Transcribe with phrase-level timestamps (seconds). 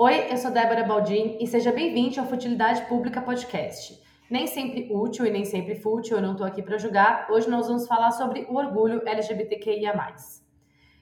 [0.00, 4.00] Oi, eu sou Débora Baldin e seja bem-vindo ao Futilidade Pública Podcast.
[4.30, 7.26] Nem sempre útil e nem sempre fútil, eu não estou aqui para julgar.
[7.28, 9.92] Hoje nós vamos falar sobre o orgulho LGBTQIA.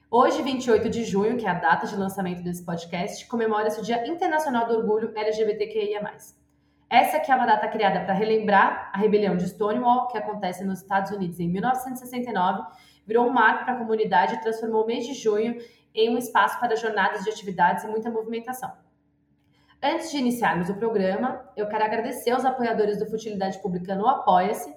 [0.09, 4.07] Hoje, 28 de junho, que é a data de lançamento desse podcast, comemora-se o Dia
[4.07, 6.01] Internacional do Orgulho LGBTQIA.
[6.89, 10.81] Essa que é uma data criada para relembrar a rebelião de Stonewall, que acontece nos
[10.81, 12.63] Estados Unidos em 1969,
[13.05, 15.61] virou um marco para a comunidade e transformou o mês de junho
[15.93, 18.86] em um espaço para jornadas de atividades e muita movimentação.
[19.81, 24.73] Antes de iniciarmos o programa, eu quero agradecer aos apoiadores do Futilidade Pública no Apoia-se.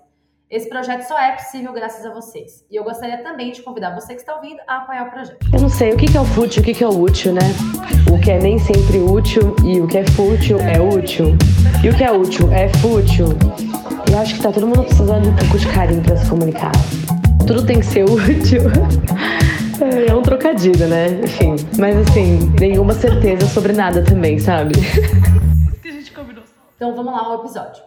[0.51, 2.67] Esse projeto só é possível graças a vocês.
[2.71, 5.39] E eu gostaria também de convidar você que está ouvindo a apoiar o projeto.
[5.55, 7.41] Eu não sei, o que é o fútil, o que é o útil, né?
[8.13, 11.29] O que é nem sempre útil e o que é fútil é útil.
[11.83, 13.29] E o que é útil é fútil.
[14.11, 16.73] E acho que tá todo mundo precisando de um pouco de carinho para se comunicar.
[17.47, 18.65] Tudo tem que ser útil.
[19.83, 21.07] É um trocadilho, né?
[21.25, 21.57] Enfim.
[21.79, 24.75] Mas assim, nenhuma certeza sobre nada também, sabe?
[25.81, 26.45] que a gente combinou.
[26.77, 27.83] Então vamos lá ao episódio.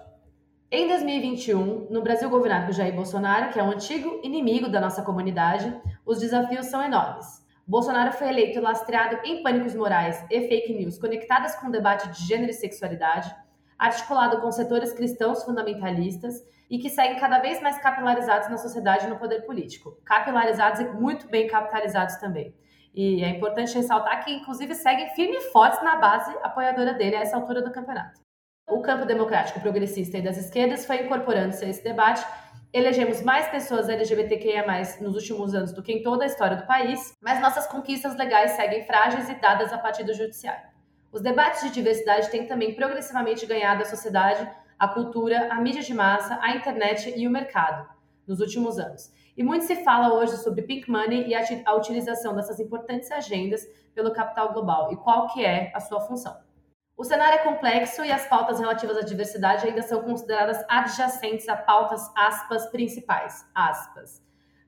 [0.72, 5.04] Em 2021, no Brasil governado por Jair Bolsonaro, que é um antigo inimigo da nossa
[5.04, 5.72] comunidade,
[6.04, 7.44] os desafios são enormes.
[7.66, 12.28] Bolsonaro foi eleito lastreado em pânicos morais e fake news conectadas com o debate de
[12.28, 13.34] gênero e sexualidade,
[13.78, 16.36] articulado com setores cristãos fundamentalistas
[16.70, 19.98] e que seguem cada vez mais capilarizados na sociedade e no poder político.
[20.06, 22.56] Capilarizados e muito bem capitalizados também.
[22.94, 27.22] E é importante ressaltar que, inclusive, seguem firme e fortes na base apoiadora dele a
[27.22, 28.22] essa altura do campeonato.
[28.68, 32.26] O campo democrático progressista e das esquerdas foi incorporando-se a esse debate.
[32.72, 34.66] Elegemos mais pessoas LGBTQIA+,
[35.02, 38.52] nos últimos anos do que em toda a história do país, mas nossas conquistas legais
[38.52, 40.73] seguem frágeis e dadas a partir do judiciário.
[41.14, 45.94] Os debates de diversidade têm também progressivamente ganhado a sociedade a cultura, a mídia de
[45.94, 47.88] massa, a internet e o mercado
[48.28, 49.14] nos últimos anos.
[49.38, 54.12] E muito se fala hoje sobre pink money e a, utilização dessas importantes agendas pelo
[54.12, 56.36] capital global e qual que é a sua função.
[56.98, 61.56] O cenário é complexo e as pautas relativas à diversidade ainda são consideradas adjacentes a
[61.56, 64.22] pautas aspas principais, aspas,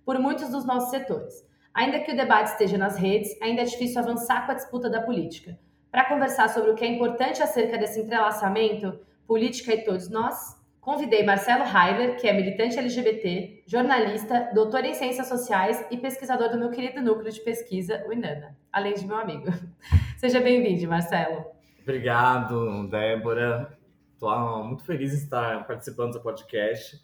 [0.06, 1.46] por muitos dos nossos setores.
[1.74, 5.02] Ainda que o debate esteja nas redes, ainda é difícil avançar com a disputa da
[5.02, 5.60] política.
[5.96, 11.24] Para conversar sobre o que é importante acerca desse entrelaçamento, Política e Todos Nós, convidei
[11.24, 16.70] Marcelo Heiler, que é militante LGBT, jornalista, doutor em Ciências Sociais e pesquisador do meu
[16.70, 19.46] querido núcleo de pesquisa, o INANA, além de meu amigo.
[20.20, 21.46] Seja bem-vindo, Marcelo.
[21.82, 23.72] Obrigado, Débora.
[24.16, 27.02] Estou muito feliz em estar participando do podcast.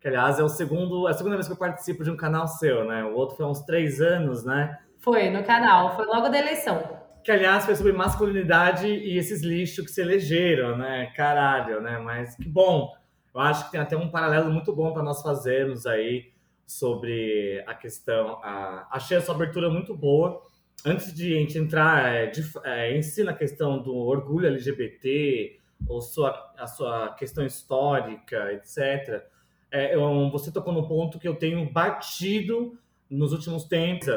[0.00, 2.46] Que, aliás, é, o segundo, é a segunda vez que eu participo de um canal
[2.46, 3.02] seu, né?
[3.02, 4.78] O outro foi há uns três anos, né?
[5.00, 5.96] Foi, no canal.
[5.96, 10.76] Foi logo da eleição que aliás foi sobre masculinidade e esses lixos que se elegeram,
[10.76, 11.12] né?
[11.16, 11.98] Caralho, né?
[11.98, 12.92] Mas que bom.
[13.34, 16.32] Eu acho que tem até um paralelo muito bom para nós fazermos aí
[16.66, 18.40] sobre a questão.
[18.42, 18.88] A...
[18.90, 20.42] Achei essa abertura muito boa.
[20.84, 25.58] Antes de a gente entrar é, de, é, em si na questão do orgulho LGBT,
[25.86, 29.22] ou sua, a sua questão histórica, etc.,
[29.70, 32.76] é, eu, você tocou no ponto que eu tenho batido
[33.08, 34.08] nos últimos tempos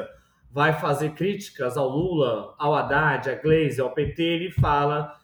[0.54, 5.20] vai fazer críticas ao Lula, ao Haddad, à Gleisi, ao PT, ele fala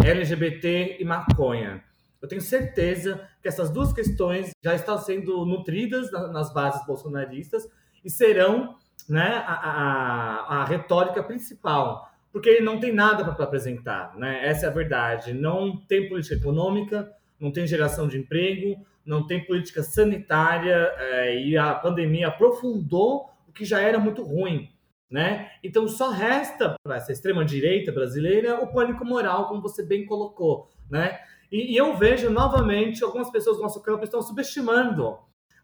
[0.00, 1.82] LGBT e maconha.
[2.22, 7.68] Eu tenho certeza que essas duas questões já estão sendo nutridas nas bases bolsonaristas
[8.04, 8.76] e serão
[9.08, 14.16] né, a, a, a retórica principal, porque ele não tem nada para apresentar.
[14.16, 14.46] Né?
[14.46, 15.34] Essa é a verdade.
[15.34, 21.56] Não tem política econômica, não tem geração de emprego, não tem política sanitária é, e
[21.58, 24.70] a pandemia aprofundou que já era muito ruim.
[25.10, 25.50] Né?
[25.62, 30.70] Então só resta para essa extrema direita brasileira o pânico moral, como você bem colocou,
[30.90, 31.20] né?
[31.52, 35.16] E, e, eu vejo novamente algumas pessoas do nosso campo estão subestimando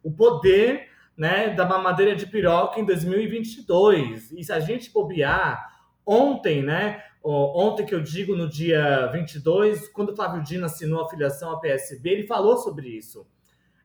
[0.05, 4.31] o poder, né, da mamadeira de piroca em 2022.
[4.31, 5.61] E se a gente bobear
[6.07, 11.09] ontem, né, ontem que eu digo no dia 22, quando o Flávio Dino assinou a
[11.09, 13.27] filiação à PSB, ele falou sobre isso.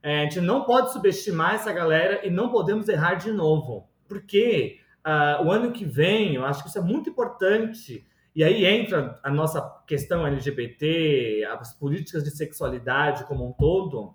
[0.03, 4.79] É, a gente não pode subestimar essa galera e não podemos errar de novo porque
[5.05, 8.05] uh, o ano que vem, eu acho que isso é muito importante,
[8.35, 14.13] e aí entra a nossa questão LGBT, as políticas de sexualidade como um todo,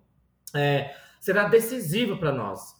[0.54, 2.78] é, será decisivo para nós.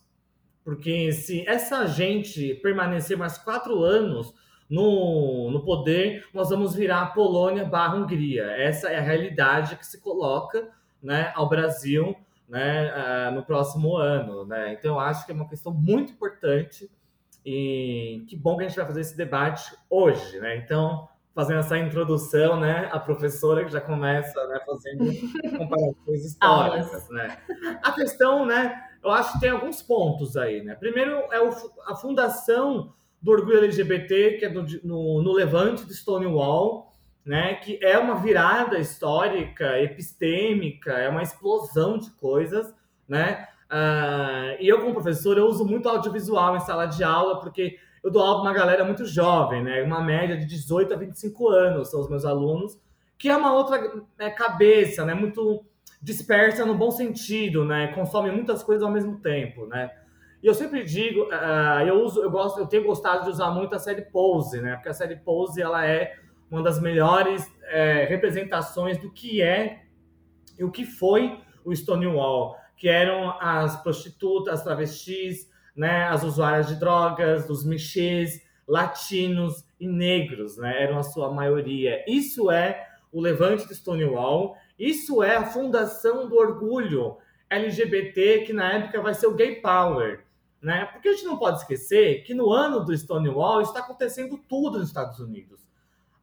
[0.62, 4.34] Porque se essa gente permanecer mais quatro anos
[4.68, 8.44] no, no poder, nós vamos virar a Polônia barra Hungria.
[8.44, 10.68] Essa é a realidade que se coloca
[11.02, 12.14] né, ao Brasil
[12.46, 14.44] né, uh, no próximo ano.
[14.44, 14.74] Né?
[14.74, 16.90] Então, eu acho que é uma questão muito importante
[17.44, 20.56] e que bom que a gente vai fazer esse debate hoje, né?
[20.56, 22.88] Então, fazendo essa introdução, né?
[22.92, 25.04] A professora que já começa né, fazendo
[25.58, 27.38] comparações históricas, né?
[27.82, 28.88] A questão, né?
[29.02, 30.74] Eu acho que tem alguns pontos aí, né?
[30.74, 31.50] Primeiro é o,
[31.86, 36.90] a fundação do orgulho LGBT, que é do, no, no Levante de Stonewall,
[37.24, 42.74] né, que é uma virada histórica, epistêmica, é uma explosão de coisas,
[43.06, 43.46] né?
[43.70, 48.10] Uh, e eu, como professor, eu uso muito audiovisual em sala de aula, porque eu
[48.10, 49.82] dou aula para uma galera muito jovem, né?
[49.82, 52.80] Uma média de 18 a 25 anos são os meus alunos,
[53.16, 55.14] que é uma outra né, cabeça, né?
[55.14, 55.64] Muito
[56.02, 57.88] dispersa no bom sentido, né?
[57.88, 59.90] Consome muitas coisas ao mesmo tempo, né?
[60.42, 63.74] E eu sempre digo, uh, eu uso, eu gosto, eu tenho gostado de usar muito
[63.74, 64.74] a série Pose, né?
[64.74, 66.16] Porque a série Pose ela é
[66.50, 69.82] uma das melhores é, representações do que é
[70.58, 76.04] e o que foi o Stonewall, que eram as prostitutas, as travestis, né?
[76.04, 80.82] As usuárias de drogas, os mexês, latinos e negros, né?
[80.82, 82.02] Eram a sua maioria.
[82.08, 84.56] Isso é o levante do Stonewall.
[84.78, 87.18] Isso é a fundação do orgulho
[87.50, 90.24] LGBT, que na época vai ser o Gay Power.
[90.62, 90.86] Né?
[90.86, 94.88] Porque a gente não pode esquecer que no ano do Stonewall está acontecendo tudo nos
[94.88, 95.60] Estados Unidos.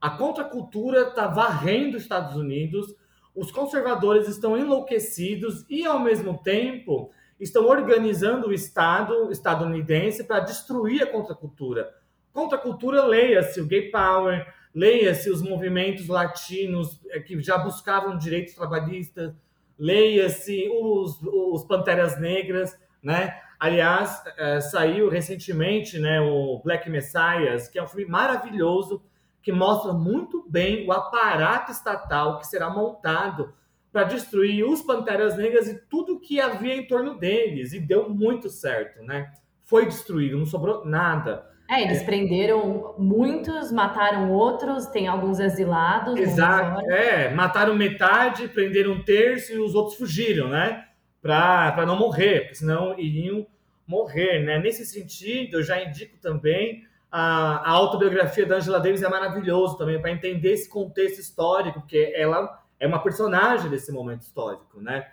[0.01, 2.95] A contracultura está varrendo os Estados Unidos,
[3.37, 11.03] os conservadores estão enlouquecidos e, ao mesmo tempo, estão organizando o Estado estadunidense para destruir
[11.03, 11.93] a contracultura.
[12.33, 19.35] Contracultura, leia-se o Gay Power, leia-se os movimentos latinos eh, que já buscavam direitos trabalhistas,
[19.77, 23.39] leia-se os, os Panteras Negras, né?
[23.59, 29.01] Aliás, é, saiu recentemente né, o Black Messiahs, que é um filme maravilhoso,
[29.47, 33.53] que mostra muito bem o aparato estatal que será montado
[33.93, 37.71] para destruir os Panteras Negras e tudo que havia em torno deles.
[37.71, 39.31] E deu muito certo, né?
[39.63, 41.49] Foi destruído, não sobrou nada.
[41.69, 42.03] É, eles é.
[42.03, 46.19] prenderam muitos, mataram outros, tem alguns exilados.
[46.19, 50.83] Exato, é, mataram metade, prenderam um terço e os outros fugiram, né?
[51.21, 53.47] para não morrer, porque senão iriam
[53.87, 54.59] morrer, né?
[54.59, 59.99] Nesse sentido, eu já indico também a, a autobiografia da Angela Davis é maravilhoso também
[59.99, 65.07] para entender esse contexto histórico, porque ela é uma personagem desse momento histórico, né?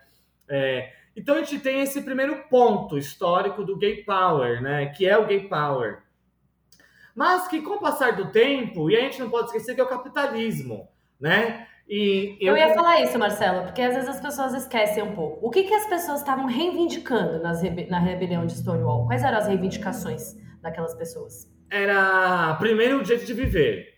[0.49, 4.87] É, então a gente tem esse primeiro ponto histórico do gay power, né?
[4.87, 6.03] Que é o gay power.
[7.15, 9.85] Mas que com o passar do tempo, e a gente não pode esquecer que é
[9.85, 10.89] o capitalismo,
[11.21, 11.69] né?
[11.89, 12.57] E eu...
[12.57, 15.47] eu ia falar isso, Marcelo, porque às vezes as pessoas esquecem um pouco.
[15.47, 17.87] O que, que as pessoas estavam reivindicando nas rebe...
[17.87, 19.07] na rebelião de Stonewall?
[19.07, 21.54] Quais eram as reivindicações daquelas pessoas?
[21.75, 23.95] Era, primeiro, o jeito de viver.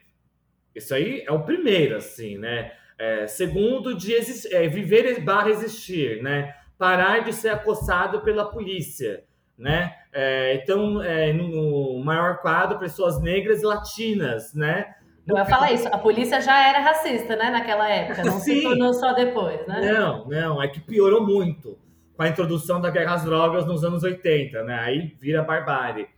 [0.74, 2.72] Isso aí é o primeiro, assim, né?
[2.98, 4.14] É, segundo, de
[4.50, 6.54] é, viver barra existir, né?
[6.78, 9.24] Parar de ser acossado pela polícia,
[9.58, 9.94] né?
[10.10, 14.94] É, então, é, no maior quadro, pessoas negras e latinas, né?
[15.28, 18.54] Eu ia falar isso, a polícia já era racista, né, naquela época, não Sim.
[18.54, 19.92] se tornou só depois, né?
[19.92, 21.76] Não, não, é que piorou muito
[22.16, 24.78] com a introdução da guerra às drogas nos anos 80, né?
[24.78, 26.15] Aí vira barbárie.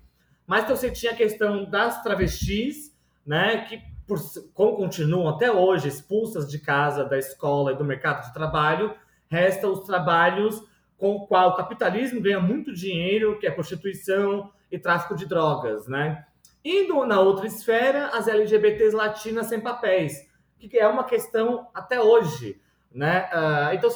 [0.48, 4.18] Mas então você tinha a questão das travestis, né, que por,
[4.54, 8.94] como continuam até hoje expulsas de casa, da escola e do mercado de trabalho,
[9.30, 10.66] restam os trabalhos
[10.96, 15.86] com o qual o capitalismo ganha muito dinheiro, que é prostituição e tráfico de drogas,
[15.86, 16.24] né?
[16.64, 20.26] Indo na outra esfera, as LGBTs latinas sem papéis,
[20.58, 22.58] que é uma questão até hoje.
[22.90, 23.28] Né?
[23.32, 23.90] Uh, então,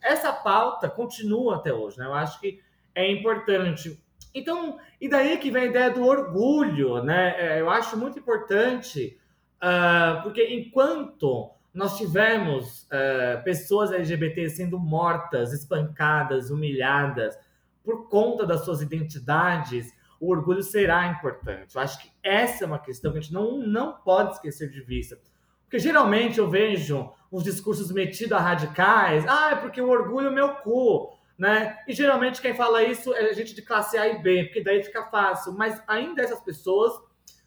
[0.00, 1.98] essa pauta continua até hoje.
[1.98, 2.06] Né?
[2.06, 2.60] Eu acho que
[2.94, 4.00] é importante.
[4.36, 7.02] Então, e daí que vem a ideia do orgulho.
[7.02, 7.34] Né?
[7.38, 9.18] É, eu acho muito importante,
[9.56, 17.38] uh, porque enquanto nós tivemos uh, pessoas LGBT sendo mortas, espancadas, humilhadas
[17.82, 19.90] por conta das suas identidades,
[20.20, 21.74] o orgulho será importante.
[21.74, 24.82] Eu acho que essa é uma questão que a gente não, não pode esquecer de
[24.82, 25.18] vista.
[25.64, 30.30] Porque geralmente eu vejo uns discursos metidos a radicais, ah, é porque o orgulho é
[30.30, 31.78] meu cu, né?
[31.86, 35.04] E geralmente quem fala isso é gente de classe A e B, porque daí fica
[35.04, 35.52] fácil.
[35.52, 36.92] Mas ainda essas pessoas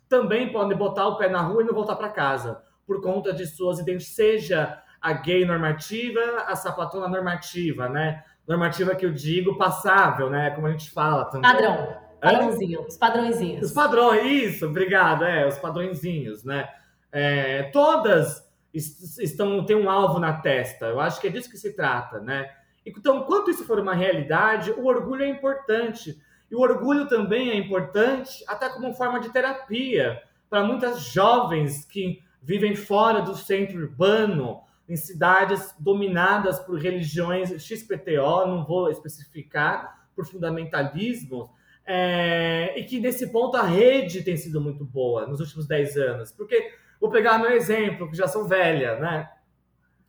[0.08, 3.46] também podem botar o pé na rua e não voltar para casa, por conta de
[3.46, 8.24] suas identidades, seja a gay normativa, a sapatona normativa, né?
[8.48, 10.52] Normativa que eu digo passável, né?
[10.52, 11.52] Como a gente fala também.
[11.52, 12.10] Padrão.
[12.20, 13.68] Padrãozinho, os padrõezinhos.
[13.68, 16.68] Os padrões, isso, obrigado, é, os padrõezinhos, né?
[17.12, 20.88] É, todas estão têm um alvo na testa.
[20.88, 22.50] Eu acho que é disso que se trata, né?
[22.86, 26.20] Então, enquanto isso for uma realidade, o orgulho é importante.
[26.50, 32.24] E o orgulho também é importante até como forma de terapia para muitas jovens que
[32.42, 40.26] vivem fora do centro urbano, em cidades dominadas por religiões XPTO, não vou especificar, por
[40.26, 41.52] fundamentalismo,
[41.86, 46.32] é, e que nesse ponto a rede tem sido muito boa nos últimos 10 anos.
[46.32, 49.30] Porque, vou pegar meu exemplo, que já sou velha, né?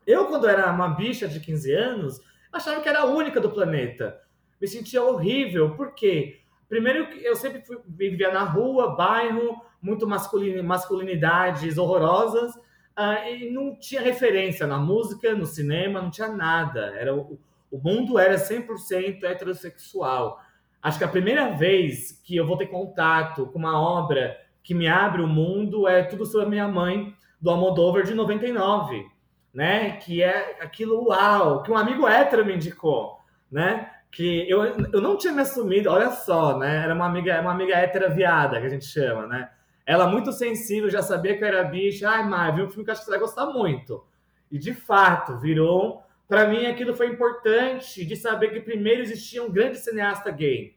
[0.07, 2.21] Eu, quando era uma bicha de 15 anos,
[2.53, 4.21] achava que era a única do planeta.
[4.61, 11.79] Me sentia horrível, porque, primeiro, eu sempre fui, vivia na rua, bairro, muito masculin, masculinidades
[11.79, 16.95] horrorosas, uh, e não tinha referência na música, no cinema, não tinha nada.
[16.97, 17.39] Era o,
[17.71, 20.39] o mundo era 100% heterossexual.
[20.83, 24.89] Acho que a primeira vez que eu vou ter contato com uma obra que me
[24.89, 29.07] abre o mundo é Tudo Sobre a Minha Mãe, do Almodóvar, de 99,
[29.53, 29.93] né?
[29.99, 33.19] Que é aquilo uau, que um amigo hétero me indicou,
[33.51, 33.91] né?
[34.11, 36.85] Que eu, eu não tinha me assumido, olha só, né?
[36.85, 39.51] Era uma amiga, uma amiga hétera viada, que a gente chama, né?
[39.87, 42.09] Ela muito sensível, já sabia que eu era bicha.
[42.09, 44.05] Ai, Mar, viu um filme que acho que você vai gostar muito.
[44.51, 46.03] E de fato, virou.
[46.29, 50.77] Para mim, aquilo foi importante de saber que primeiro existia um grande cineasta gay,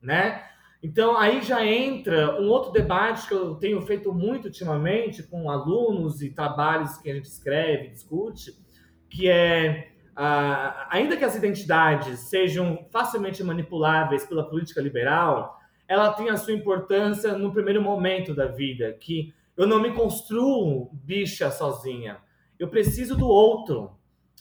[0.00, 0.44] né?
[0.82, 6.20] Então, aí já entra um outro debate que eu tenho feito muito ultimamente com alunos
[6.20, 8.52] e trabalhos que a gente escreve, discute,
[9.08, 16.30] que é, ah, ainda que as identidades sejam facilmente manipuláveis pela política liberal, ela tem
[16.30, 22.18] a sua importância no primeiro momento da vida, que eu não me construo bicha sozinha,
[22.58, 23.92] eu preciso do outro.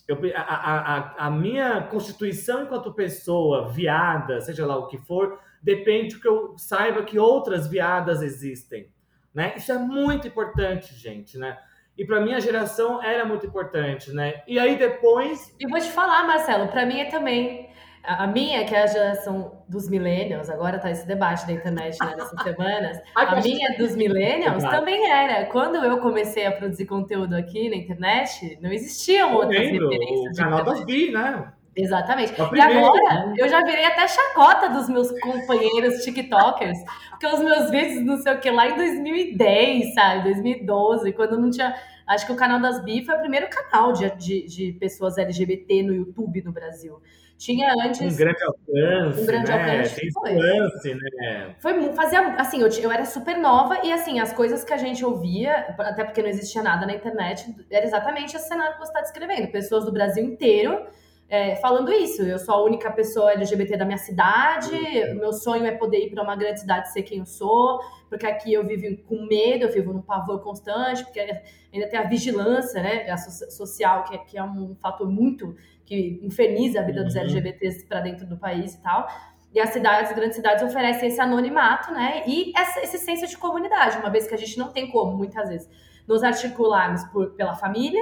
[0.07, 6.19] Eu, a, a, a, minha constituição enquanto pessoa, viada, seja lá o que for, depende
[6.19, 8.89] que eu saiba que outras viadas existem.
[9.33, 9.53] Né?
[9.55, 11.57] Isso é muito importante, gente, né?
[11.97, 14.41] E para minha geração era muito importante, né?
[14.47, 15.55] E aí depois.
[15.59, 17.69] E vou te falar, Marcelo, para mim é também.
[18.03, 22.15] A minha, que é a geração dos millennials, agora tá esse debate da internet né,
[22.17, 22.99] nessas semanas.
[23.15, 25.45] a minha dos millennials também era.
[25.45, 30.39] Quando eu comecei a produzir conteúdo aqui na internet, não existiam outras lembro, referências.
[30.39, 31.53] O canal das Bi, né?
[31.75, 32.33] Exatamente.
[32.33, 33.35] E agora, né?
[33.37, 36.77] eu já virei até chacota dos meus companheiros TikTokers,
[37.09, 40.23] porque os meus vídeos, não sei o que, lá em 2010, sabe?
[40.23, 41.73] 2012, quando não tinha.
[42.07, 45.83] Acho que o canal das Bi foi o primeiro canal de, de, de pessoas LGBT
[45.83, 47.01] no YouTube no Brasil.
[47.37, 48.13] Tinha antes.
[48.13, 49.21] Um grande alcance.
[49.21, 49.71] Um grande né?
[49.71, 49.95] alcance.
[49.95, 50.35] Tem foi.
[50.35, 51.55] alcance, né?
[51.59, 52.35] Foi fazia.
[52.35, 56.03] Assim, eu, eu era super nova e assim, as coisas que a gente ouvia, até
[56.03, 59.49] porque não existia nada na internet, era exatamente esse cenário que você está descrevendo.
[59.49, 60.85] Pessoas do Brasil inteiro
[61.31, 62.21] é, falando isso.
[62.21, 64.69] Eu sou a única pessoa LGBT da minha cidade,
[65.15, 68.27] meu sonho é poder ir para uma grande cidade e ser quem eu sou, porque
[68.27, 72.83] aqui eu vivo com medo, eu vivo num pavor constante, porque ainda tem a vigilância
[72.83, 73.15] né,
[73.49, 77.21] social, que é, que é um fator muito que inferniza a vida dos uhum.
[77.21, 79.07] LGBTs para dentro do país e tal.
[79.53, 82.23] E as cidades, as grandes cidades oferecem esse anonimato, né?
[82.27, 85.47] E essa, esse senso de comunidade, uma vez que a gente não tem como, muitas
[85.47, 85.69] vezes,
[86.05, 88.01] nos articularmos por, pela família,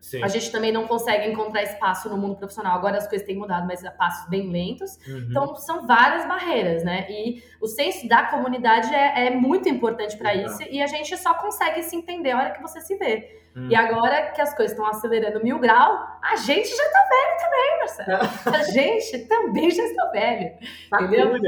[0.00, 0.22] Sim.
[0.24, 2.76] A gente também não consegue encontrar espaço no mundo profissional.
[2.76, 4.98] Agora as coisas têm mudado, mas a passos bem lentos.
[5.06, 5.26] Uhum.
[5.28, 7.06] Então, são várias barreiras, né?
[7.10, 10.46] E o senso da comunidade é, é muito importante para uhum.
[10.46, 10.62] isso.
[10.70, 13.40] E a gente só consegue se entender a hora que você se vê.
[13.54, 13.68] Uhum.
[13.68, 17.78] E agora que as coisas estão acelerando mil grau, a gente já tá velho também,
[17.78, 18.56] Marcelo.
[18.56, 20.54] a gente também já está velho.
[20.94, 21.38] entendeu?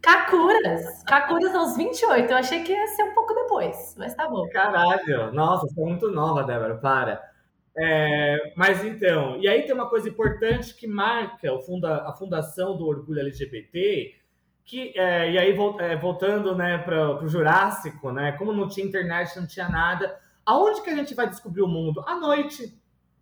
[0.00, 1.02] Kakuras.
[1.04, 2.30] Kakuras aos 28.
[2.30, 4.48] Eu achei que ia ser um pouco depois, mas tá bom.
[4.48, 5.32] Caralho.
[5.32, 6.76] Nossa, você é muito nova, Débora.
[6.76, 7.27] Para.
[7.80, 12.76] É, mas então, e aí tem uma coisa importante que marca o funda, a fundação
[12.76, 14.16] do orgulho LGBT,
[14.64, 19.38] que, é, e aí é, voltando né, para o Jurássico, né, como não tinha internet,
[19.38, 22.02] não tinha nada, aonde que a gente vai descobrir o mundo?
[22.04, 22.76] À noite,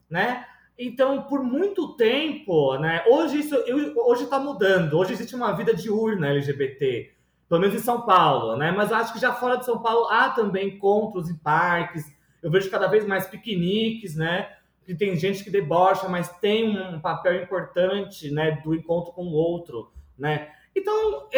[0.09, 0.47] né?
[0.79, 3.57] Então, por muito tempo, né, hoje isso
[3.97, 7.13] hoje está mudando, hoje existe uma vida diurna LGBT,
[7.47, 8.73] pelo menos em São Paulo, né?
[8.73, 12.16] Mas acho que já fora de São Paulo há também encontros em parques,
[12.47, 14.49] eu vejo cada vez mais piqueniques, né?
[14.85, 19.33] Que tem gente que debocha, mas tem um papel importante, né, do encontro com o
[19.33, 20.53] outro, né?
[20.73, 21.29] Então,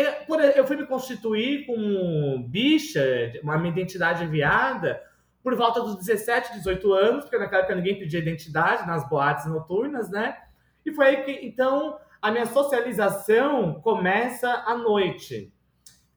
[0.54, 5.02] eu fui me constituir com bicha, uma minha identidade viada,
[5.42, 10.10] por volta dos 17, 18 anos, porque naquela época ninguém pedia identidade nas boates noturnas,
[10.10, 10.36] né?
[10.84, 15.50] E foi aí que, então, a minha socialização começa à noite.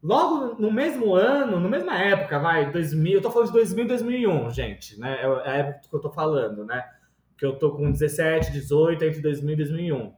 [0.03, 3.87] Logo no mesmo ano, na mesma época, vai, 2000, eu tô falando de 2000 e
[3.87, 5.19] 2001, gente, né?
[5.21, 6.83] É, é a época que eu tô falando, né?
[7.37, 10.13] Que eu tô com 17, 18, entre 2000 e 2001.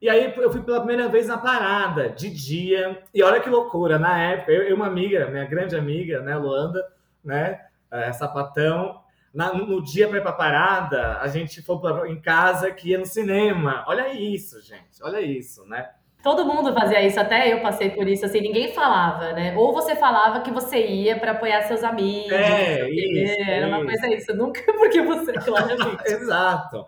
[0.00, 3.00] E aí eu fui pela primeira vez na parada, de dia.
[3.14, 6.84] E olha que loucura, na época, eu e uma amiga, minha grande amiga, né, Luanda,
[7.24, 9.00] né, é, sapatão,
[9.32, 12.98] na, no dia para ir pra parada, a gente foi pra, em casa que ia
[12.98, 13.84] no cinema.
[13.86, 15.88] Olha isso, gente, olha isso, né?
[16.22, 19.56] Todo mundo fazia isso, até eu passei por isso, assim, ninguém falava, né?
[19.56, 22.30] Ou você falava que você ia para apoiar seus amigos.
[22.30, 26.02] É, isso, era uma coisa isso, nunca porque você, claramente.
[26.06, 26.86] Exato.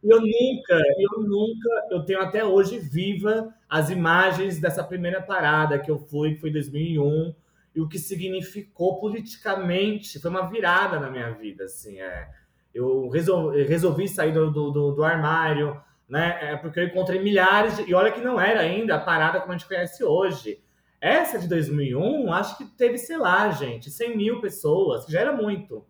[0.00, 5.90] Eu nunca, eu nunca, eu tenho até hoje viva as imagens dessa primeira parada que
[5.90, 7.34] eu fui, que foi em 2001,
[7.74, 12.28] e o que significou politicamente, foi uma virada na minha vida, assim, é.
[12.72, 16.38] Eu resolvi, resolvi sair do, do, do armário, né?
[16.40, 17.88] É porque eu encontrei milhares de...
[17.88, 20.62] E olha que não era ainda a parada como a gente conhece hoje.
[21.00, 25.32] Essa de 2001, acho que teve, sei lá, gente, 100 mil pessoas, que já era
[25.32, 25.86] muito.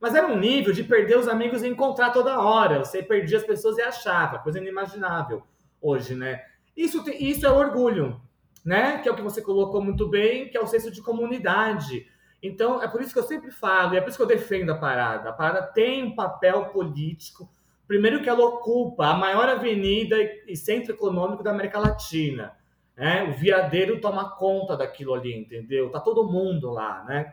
[0.00, 2.84] Mas era um nível de perder os amigos e encontrar toda hora.
[2.84, 5.42] Você perdia as pessoas e achava, coisa inimaginável
[5.80, 6.42] hoje, né?
[6.76, 8.20] Isso, isso é orgulho,
[8.64, 8.98] né?
[8.98, 12.06] Que é o que você colocou muito bem, que é o senso de comunidade.
[12.42, 14.70] Então, é por isso que eu sempre falo, e é por isso que eu defendo
[14.70, 15.30] a parada.
[15.30, 17.50] A parada tem um papel político.
[17.86, 22.52] Primeiro que ela ocupa a maior avenida e centro econômico da América Latina.
[22.96, 23.24] Né?
[23.24, 25.90] O viadeiro toma conta daquilo ali, entendeu?
[25.90, 27.32] Tá todo mundo lá, né?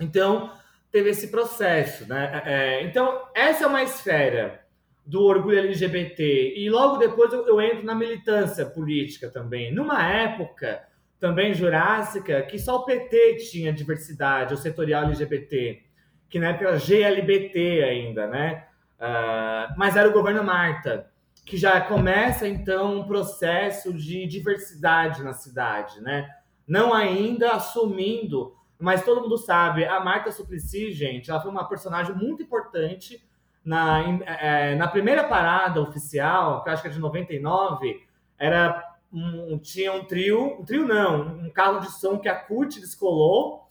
[0.00, 0.52] Então,
[0.90, 2.42] teve esse processo, né?
[2.44, 4.64] É, é, então, essa é uma esfera
[5.04, 6.54] do orgulho LGBT.
[6.56, 9.72] E logo depois eu, eu, entro na militância política também.
[9.72, 10.82] Numa época
[11.20, 15.82] também jurássica que só o PT tinha diversidade, o setorial LGBT,
[16.28, 18.66] que na época era GLBT ainda, né?
[19.04, 21.10] Uh, mas era o governo Marta,
[21.44, 26.28] que já começa então um processo de diversidade na cidade, né?
[26.66, 32.14] Não ainda assumindo mas todo mundo sabe, a Marta Suplicy, gente, ela foi uma personagem
[32.14, 33.24] muito importante
[33.64, 38.02] na, é, na primeira parada oficial, que acho que é de 99,
[38.38, 42.80] era um, tinha um trio, um trio não, um carro de som que a CUT
[42.80, 43.63] descolou,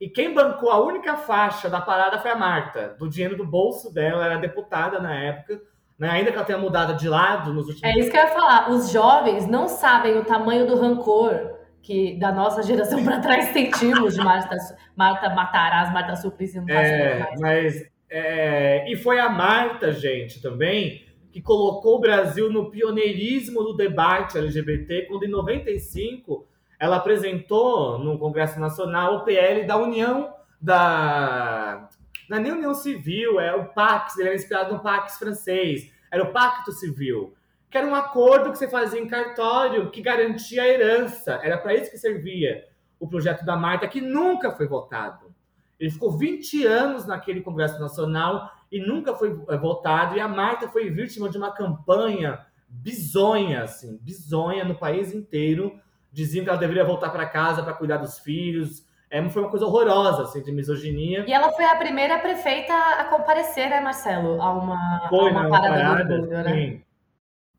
[0.00, 3.92] e quem bancou a única faixa da parada foi a Marta, do dinheiro do bolso
[3.92, 5.60] dela, era deputada na época,
[5.98, 6.10] né?
[6.10, 8.70] ainda que ela tenha mudado de lado nos últimos É isso que eu ia falar,
[8.70, 14.14] os jovens não sabem o tamanho do rancor que da nossa geração para trás sentimos
[14.14, 14.56] de Marta,
[14.96, 16.58] Marta Matarazzo, Marta Suplicy.
[16.68, 23.62] É, mas é, e foi a Marta, gente, também que colocou o Brasil no pioneirismo
[23.64, 26.46] do debate LGBT, quando em 95
[26.84, 31.88] ela apresentou no Congresso Nacional o PL da União da
[32.28, 36.22] não é nem União Civil, é o Pax, ele era inspirado no Pax francês, era
[36.22, 37.34] o Pacto Civil
[37.74, 41.40] que era um acordo que você fazia em cartório que garantia a herança.
[41.42, 42.68] Era para isso que servia
[43.00, 45.34] o projeto da Marta, que nunca foi votado.
[45.76, 50.16] Ele ficou 20 anos naquele Congresso Nacional e nunca foi eh, votado.
[50.16, 55.76] E a Marta foi vítima de uma campanha bizonha, assim, bizonha no país inteiro.
[56.14, 58.86] Diziam que ela deveria voltar para casa para cuidar dos filhos.
[59.10, 61.24] É, foi uma coisa horrorosa, assim, de misoginia.
[61.26, 64.40] E ela foi a primeira prefeita a comparecer, né, Marcelo?
[64.40, 66.80] A uma, foi, a uma parada, parada do orgulho, né?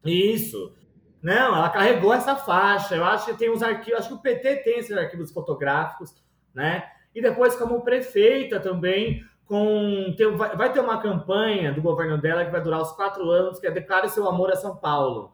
[0.05, 0.73] Isso.
[1.21, 2.95] Não, ela carregou essa faixa.
[2.95, 6.15] Eu acho que tem uns arquivos, acho que o PT tem esses arquivos fotográficos,
[6.53, 6.85] né?
[7.13, 12.45] E depois, como prefeita também, com tem, vai, vai, ter uma campanha do governo dela
[12.45, 15.33] que vai durar os quatro anos, que é Declare seu amor a São Paulo.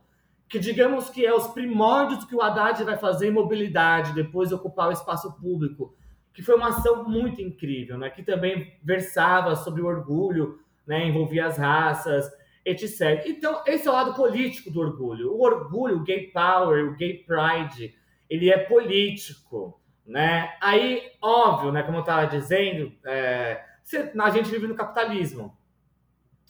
[0.51, 4.55] Que digamos que é os primórdios que o Haddad vai fazer em mobilidade, depois de
[4.55, 5.95] ocupar o espaço público.
[6.33, 8.09] Que foi uma ação muito incrível, né?
[8.09, 11.07] Que também versava sobre o orgulho, né?
[11.07, 12.29] Envolvia as raças,
[12.65, 13.23] etc.
[13.25, 15.31] Então, esse é o lado político do orgulho.
[15.31, 17.95] O orgulho, o gay power, o gay pride,
[18.29, 20.53] ele é político, né?
[20.61, 23.63] Aí, óbvio, né, como eu estava dizendo, é,
[24.19, 25.57] a gente vive no capitalismo,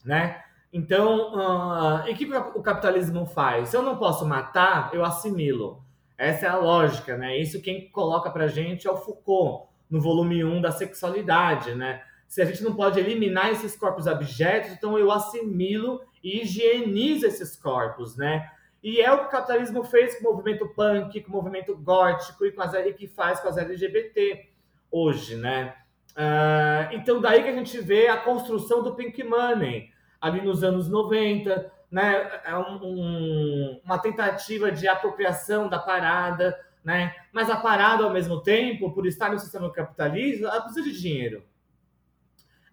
[0.03, 0.43] né?
[0.73, 3.69] Então, uh, e o que o capitalismo faz?
[3.69, 5.83] Se eu não posso matar, eu assimilo.
[6.17, 7.37] Essa é a lógica, né?
[7.37, 12.01] Isso quem coloca pra gente é o Foucault, no volume 1 da sexualidade, né?
[12.31, 17.57] se a gente não pode eliminar esses corpos abjetos, então eu assimilo e higienizo esses
[17.57, 18.49] corpos, né?
[18.81, 22.45] E é o que o capitalismo fez com o movimento punk, com o movimento gótico
[22.45, 24.47] e, com as, e que faz com as LGBT
[24.89, 25.75] hoje, né?
[26.11, 29.90] Uh, então, daí que a gente vê a construção do Pink Money,
[30.21, 32.41] ali nos anos 90, né?
[32.45, 37.13] É um, um, uma tentativa de apropriação da parada, né?
[37.33, 41.43] Mas a parada, ao mesmo tempo, por estar no sistema capitalista, ela precisa de dinheiro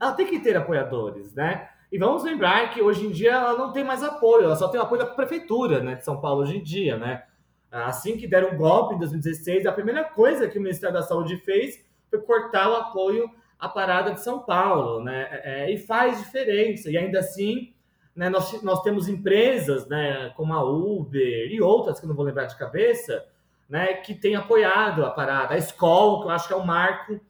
[0.00, 1.68] ela tem que ter apoiadores, né?
[1.90, 4.78] E vamos lembrar que hoje em dia ela não tem mais apoio, ela só tem
[4.78, 7.24] o apoio da prefeitura né, de São Paulo hoje em dia, né?
[7.70, 11.36] Assim que deram um golpe em 2016, a primeira coisa que o Ministério da Saúde
[11.38, 13.28] fez foi cortar o apoio
[13.58, 15.28] à parada de São Paulo, né?
[15.30, 16.90] É, é e faz diferença.
[16.90, 17.72] E ainda assim,
[18.14, 22.24] né, nós, nós temos empresas, né, como a Uber e outras que eu não vou
[22.24, 23.24] lembrar de cabeça,
[23.68, 25.54] né, que têm apoiado a parada.
[25.54, 27.20] A Skol, que eu acho que é um marco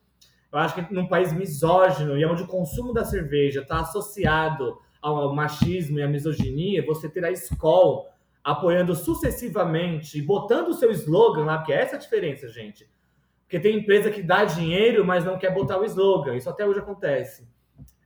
[0.50, 5.34] eu acho que num país misógino e onde o consumo da cerveja está associado ao
[5.34, 8.08] machismo e à misoginia, você ter a Skol
[8.42, 12.88] apoiando sucessivamente, botando o seu slogan lá, porque é essa a diferença, gente.
[13.48, 16.36] Porque tem empresa que dá dinheiro, mas não quer botar o slogan.
[16.36, 17.48] Isso até hoje acontece.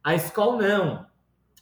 [0.03, 1.05] A Skol não.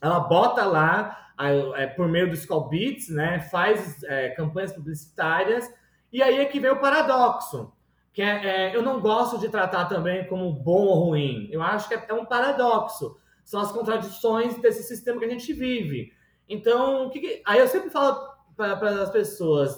[0.03, 1.33] Ela bota lá,
[1.77, 5.67] é, por meio do Skol Beats, né, faz é, campanhas publicitárias,
[6.13, 7.73] e aí é que vem o paradoxo
[8.13, 11.49] que é, é, eu não gosto de tratar também como bom ou ruim.
[11.51, 13.17] Eu acho que é, é um paradoxo.
[13.45, 16.13] São as contradições desse sistema que a gente vive.
[16.49, 17.43] Então, que que...
[17.47, 18.21] aí eu sempre falo
[18.57, 19.77] para as pessoas: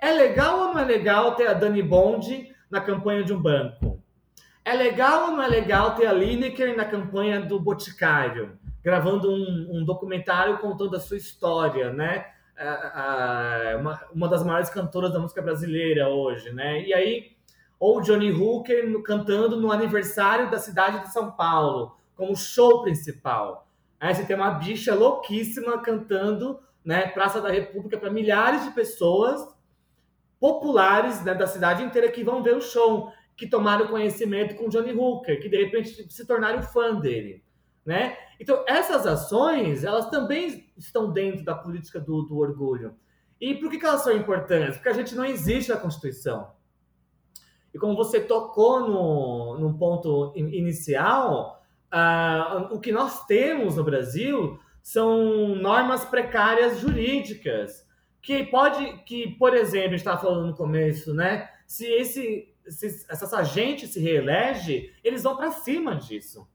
[0.00, 4.02] é legal ou não é legal ter a Dani Bond na campanha de um banco?
[4.64, 9.78] É legal ou não é legal ter a Lineker na campanha do Boticário, gravando um,
[9.78, 12.26] um documentário contando a sua história, né?
[13.78, 16.82] uma, uma das maiores cantoras da música brasileira hoje, né?
[16.82, 17.36] E aí,
[17.78, 23.68] ou Johnny Hooker cantando no aniversário da cidade de São Paulo, como show principal.
[24.00, 29.53] Aí você tem uma bicha louquíssima cantando, né, Praça da República para milhares de pessoas
[30.44, 34.92] populares né, da cidade inteira que vão ver o show, que tomaram conhecimento com Johnny
[34.92, 37.42] Hooker, que de repente se tornaram fã dele,
[37.82, 38.14] né?
[38.38, 42.94] Então essas ações, elas também estão dentro da política do, do orgulho.
[43.40, 44.76] E por que, que elas são importantes?
[44.76, 46.52] Porque a gente não existe na Constituição.
[47.72, 54.60] E como você tocou no, no ponto inicial, uh, o que nós temos no Brasil
[54.82, 57.82] são normas precárias jurídicas
[58.24, 63.86] que pode que por exemplo estava falando no começo né se esse se essa gente
[63.86, 66.48] se reelege eles vão para cima disso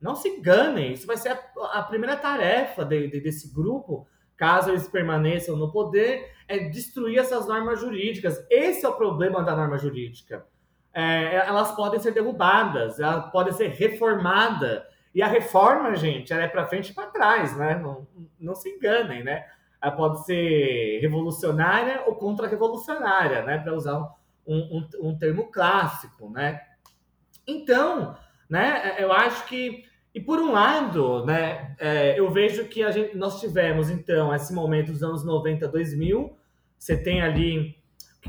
[0.00, 4.70] não se enganem isso vai ser a, a primeira tarefa de, de, desse grupo caso
[4.70, 9.76] eles permaneçam no poder é destruir essas normas jurídicas esse é o problema da norma
[9.76, 10.46] jurídica
[10.92, 14.86] é, elas podem ser derrubadas, ela pode ser reformada.
[15.14, 17.76] E a reforma, gente, ela é para frente e para trás, né?
[17.76, 18.06] Não,
[18.38, 19.46] não se enganem, né?
[19.96, 23.58] Pode ser revolucionária ou contra-revolucionária, né?
[23.58, 23.98] Para usar
[24.46, 26.60] um, um, um, termo clássico, né?
[27.46, 28.16] Então,
[28.48, 28.96] né?
[28.98, 31.74] Eu acho que e por um lado, né?
[31.78, 36.36] É, eu vejo que a gente, nós tivemos então esse momento dos anos 90, 2000.
[36.76, 37.76] Você tem ali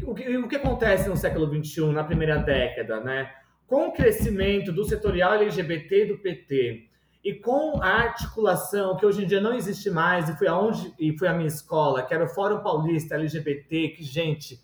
[0.04, 3.32] o que, o que acontece no século XXI, na primeira década, né?
[3.66, 6.91] Com o crescimento do setorial LGBT do PT
[7.24, 11.18] e com a articulação que hoje em dia não existe mais e foi aonde e
[11.18, 14.60] foi a minha escola, que era o Fórum Paulista LGBT, que gente,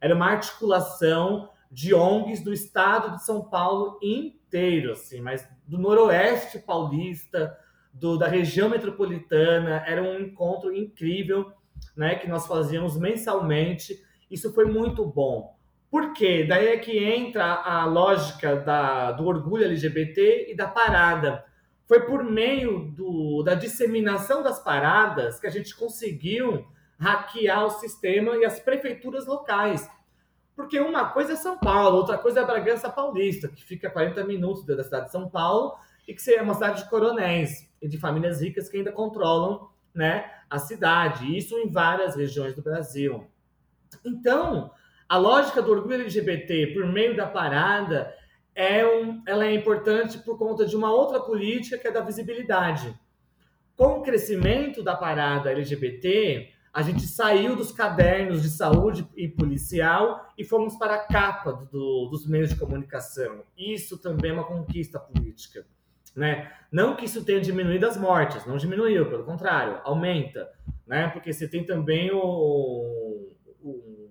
[0.00, 6.58] era uma articulação de ONGs do estado de São Paulo inteiro, assim, mas do noroeste
[6.58, 7.56] paulista,
[7.92, 11.52] do, da região metropolitana, era um encontro incrível,
[11.96, 15.56] né, que nós fazíamos mensalmente isso foi muito bom.
[15.90, 16.46] Por quê?
[16.48, 21.44] Daí é que entra a lógica da, do orgulho LGBT e da parada.
[21.90, 26.64] Foi por meio do, da disseminação das paradas que a gente conseguiu
[26.96, 29.90] hackear o sistema e as prefeituras locais.
[30.54, 34.22] Porque uma coisa é São Paulo, outra coisa é Bragança Paulista, que fica a 40
[34.22, 35.74] minutos da cidade de São Paulo
[36.06, 40.30] e que é uma cidade de coronéis e de famílias ricas que ainda controlam né,
[40.48, 41.36] a cidade.
[41.36, 43.26] Isso em várias regiões do Brasil.
[44.04, 44.70] Então,
[45.08, 48.14] a lógica do orgulho LGBT por meio da parada
[48.60, 52.94] é um, ela é importante por conta de uma outra política que é da visibilidade.
[53.74, 60.30] Com o crescimento da parada LGBT, a gente saiu dos cadernos de saúde e policial
[60.36, 63.44] e fomos para a capa do, dos meios de comunicação.
[63.56, 65.64] Isso também é uma conquista política.
[66.14, 66.52] Né?
[66.70, 70.50] Não que isso tenha diminuído as mortes, não diminuiu, pelo contrário, aumenta.
[70.86, 71.08] Né?
[71.08, 74.04] Porque você tem também o, o,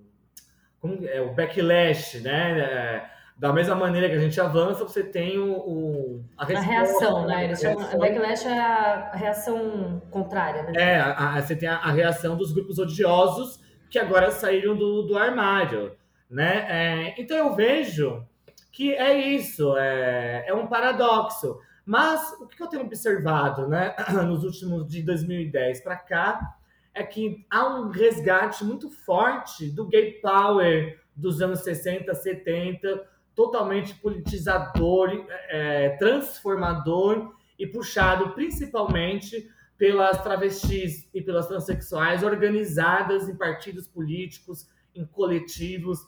[1.04, 3.18] é, o backlash, né?
[3.39, 7.25] Da mesma maneira que a gente avança, você tem o, o a, resposta, a, reação,
[7.25, 7.45] né?
[7.45, 10.73] Eles chamam, a backlash é a reação contrária, né?
[10.75, 15.17] É, a, a, você tem a, reação dos grupos odiosos que agora saíram do, do
[15.17, 15.95] armário,
[16.30, 16.65] né?
[16.67, 18.28] É, então eu vejo
[18.73, 21.60] que é isso, é, é um paradoxo.
[21.86, 23.95] Mas o que eu tenho observado, né,
[24.28, 26.58] nos últimos de 2010 para cá,
[26.93, 33.08] é que há um resgate muito forte do gay power dos anos 60, 70,
[33.39, 43.88] totalmente politizador, é, transformador e puxado principalmente pelas travestis e pelas transexuais organizadas em partidos
[43.88, 46.02] políticos, em coletivos,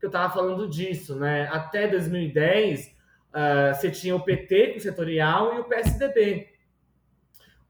[0.00, 1.46] que eu estava falando disso, né?
[1.52, 2.90] Até 2010, uh,
[3.32, 6.48] ah, você tinha o PT com setorial e o PSDB.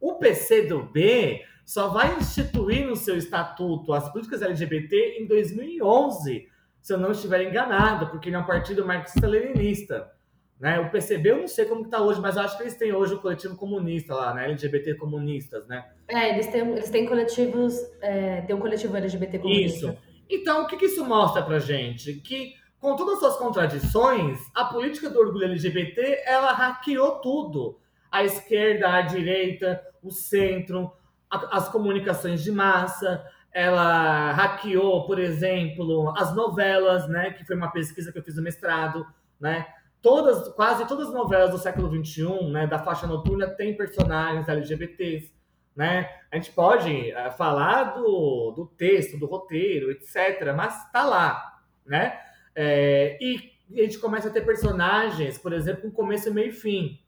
[0.01, 6.51] O PCdoB só vai instituir no seu estatuto as políticas LGBT em 2011,
[6.83, 10.11] se eu não estiver enganado, porque ele é um partido marxista-leninista.
[10.59, 10.79] Né?
[10.81, 13.15] O PCB eu não sei como está hoje, mas eu acho que eles têm hoje
[13.15, 14.45] o coletivo comunista lá, né?
[14.47, 15.85] LGBT comunistas, né?
[16.07, 19.87] É, eles têm, eles têm coletivos, é, tem um coletivo LGBT comunista.
[19.89, 19.99] Isso.
[20.31, 22.15] Então, o que, que isso mostra pra gente?
[22.15, 27.79] Que com todas as suas contradições, a política do orgulho LGBT, ela hackeou tudo.
[28.11, 30.93] A esquerda, a direita, o centro,
[31.31, 38.11] as comunicações de massa, ela hackeou, por exemplo, as novelas, né, que foi uma pesquisa
[38.11, 39.07] que eu fiz no mestrado,
[39.39, 39.67] né?
[40.01, 45.33] Todas, quase todas as novelas do século XXI, né, da faixa noturna, tem personagens LGBTs,
[45.77, 46.09] né?
[46.31, 52.19] A gente pode uh, falar do, do texto, do roteiro, etc., mas tá lá, né?
[52.55, 57.01] É, e a gente começa a ter personagens, por exemplo, com começo, meio e fim.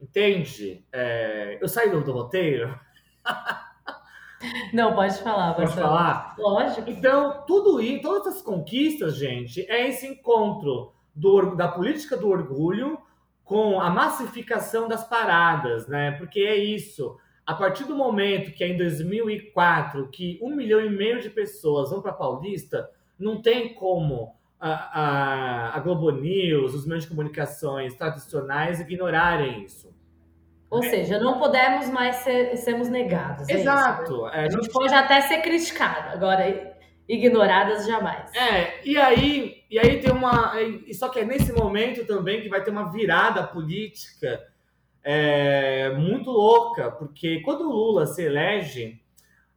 [0.00, 0.84] Entende?
[0.92, 2.78] É, eu saí do, do roteiro.
[4.72, 5.54] Não, pode falar.
[5.54, 6.34] Pode falar?
[6.38, 6.90] Lógico.
[6.90, 12.98] Então, tudo isso, todas essas conquistas, gente, é esse encontro do, da política do orgulho
[13.42, 16.12] com a massificação das paradas, né?
[16.12, 17.16] Porque é isso.
[17.46, 21.90] A partir do momento que é em 2004 que um milhão e meio de pessoas
[21.90, 27.94] vão para Paulista, não tem como a, a, a Globo News, os meios de comunicações
[27.94, 29.94] tradicionais ignorarem isso.
[30.70, 30.88] Ou é.
[30.88, 33.48] seja, não podemos mais ser, sermos negados.
[33.48, 34.26] É Exato.
[34.28, 36.76] É, a gente pode até ser criticado, agora
[37.08, 38.34] ignoradas jamais.
[38.34, 40.54] É, e aí, e aí tem uma.
[40.92, 44.44] Só que é nesse momento também que vai ter uma virada política
[45.04, 49.00] é, muito louca, porque quando o Lula se elege,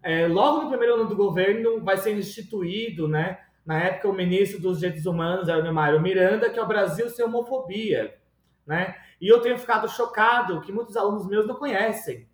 [0.04, 3.40] é, logo no primeiro ano do governo vai ser instituído, né?
[3.66, 7.10] Na época, o ministro dos Direitos Humanos era o Mário Miranda, que é o Brasil
[7.10, 8.16] sem homofobia,
[8.66, 8.96] né?
[9.20, 12.28] E eu tenho ficado chocado que muitos alunos meus não conhecem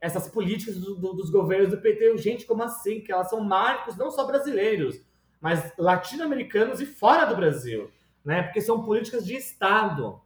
[0.00, 2.18] essas políticas do, do, dos governos do PT.
[2.18, 3.00] Gente, como assim?
[3.00, 5.00] Que elas são marcos não só brasileiros,
[5.40, 7.90] mas latino-americanos e fora do Brasil,
[8.24, 8.42] né?
[8.42, 10.20] Porque são políticas de Estado.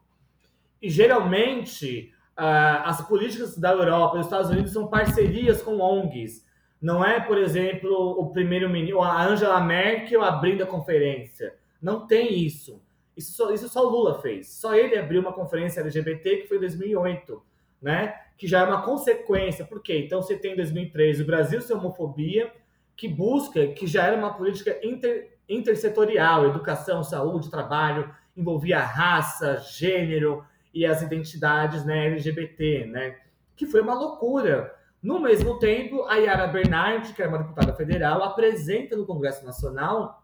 [0.80, 6.48] E geralmente uh, as políticas da Europa e dos Estados Unidos são parcerias com ONGs.
[6.80, 11.54] Não é, por exemplo, o primeiro-ministro, a Angela Merkel abrindo a conferência.
[11.80, 12.82] Não tem isso.
[13.20, 14.48] Isso só, isso só o Lula fez.
[14.48, 17.42] Só ele abriu uma conferência LGBT que foi em 2008,
[17.82, 18.14] né?
[18.38, 19.62] Que já é uma consequência.
[19.62, 19.98] Por quê?
[19.98, 22.50] Então você tem em 2003 o Brasil sem homofobia,
[22.96, 30.42] que busca, que já era uma política inter, intersetorial, educação, saúde, trabalho, envolvia raça, gênero
[30.72, 33.16] e as identidades né, LGBT, né?
[33.54, 34.74] Que foi uma loucura.
[35.02, 40.19] No mesmo tempo, a Yara Bernardi, que é uma deputada federal, apresenta no Congresso Nacional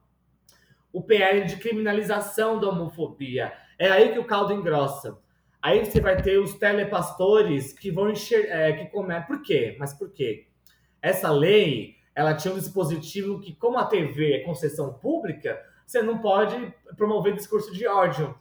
[0.97, 3.53] o PL de criminalização da homofobia.
[3.79, 5.19] É aí que o caldo engrossa.
[5.61, 8.57] Aí você vai ter os telepastores que vão enxergar.
[8.57, 9.21] É, que come...
[9.27, 9.77] Por quê?
[9.79, 10.47] Mas por quê?
[11.03, 16.17] Essa lei ela tinha um dispositivo que, como a TV é concessão pública, você não
[16.17, 16.57] pode
[16.97, 18.35] promover discurso de ódio.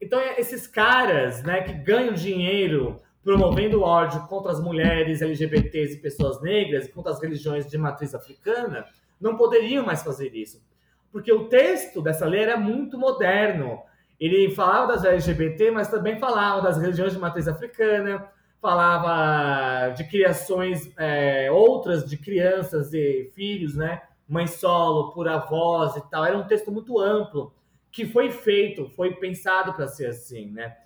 [0.00, 6.00] Então, é, esses caras né, que ganham dinheiro promovendo ódio contra as mulheres, LGBTs e
[6.00, 8.84] pessoas negras, contra as religiões de matriz africana,
[9.20, 10.68] não poderiam mais fazer isso
[11.12, 13.82] porque o texto dessa lei era muito moderno.
[14.18, 18.28] Ele falava das LGBT, mas também falava das religiões de matriz africana,
[18.60, 24.02] falava de criações é, outras de crianças e filhos, né?
[24.28, 26.24] Mãe solo, por avós e tal.
[26.24, 27.52] Era um texto muito amplo
[27.90, 30.76] que foi feito, foi pensado para ser assim, né?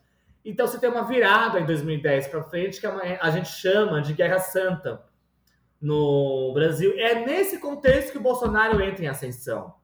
[0.45, 4.13] Então você tem uma virada em 2010 para frente que é a gente chama de
[4.13, 5.03] Guerra Santa
[5.81, 6.95] no Brasil.
[6.97, 9.75] É nesse contexto que o Bolsonaro entra em ascensão.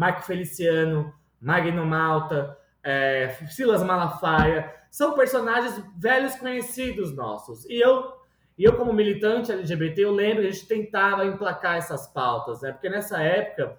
[0.00, 7.66] Marco Feliciano, Magno Malta, é, Silas Malafaia, são personagens velhos conhecidos nossos.
[7.66, 8.10] E eu,
[8.56, 12.72] e eu como militante LGBT, eu lembro que a gente tentava emplacar essas pautas, né?
[12.72, 13.78] Porque nessa época...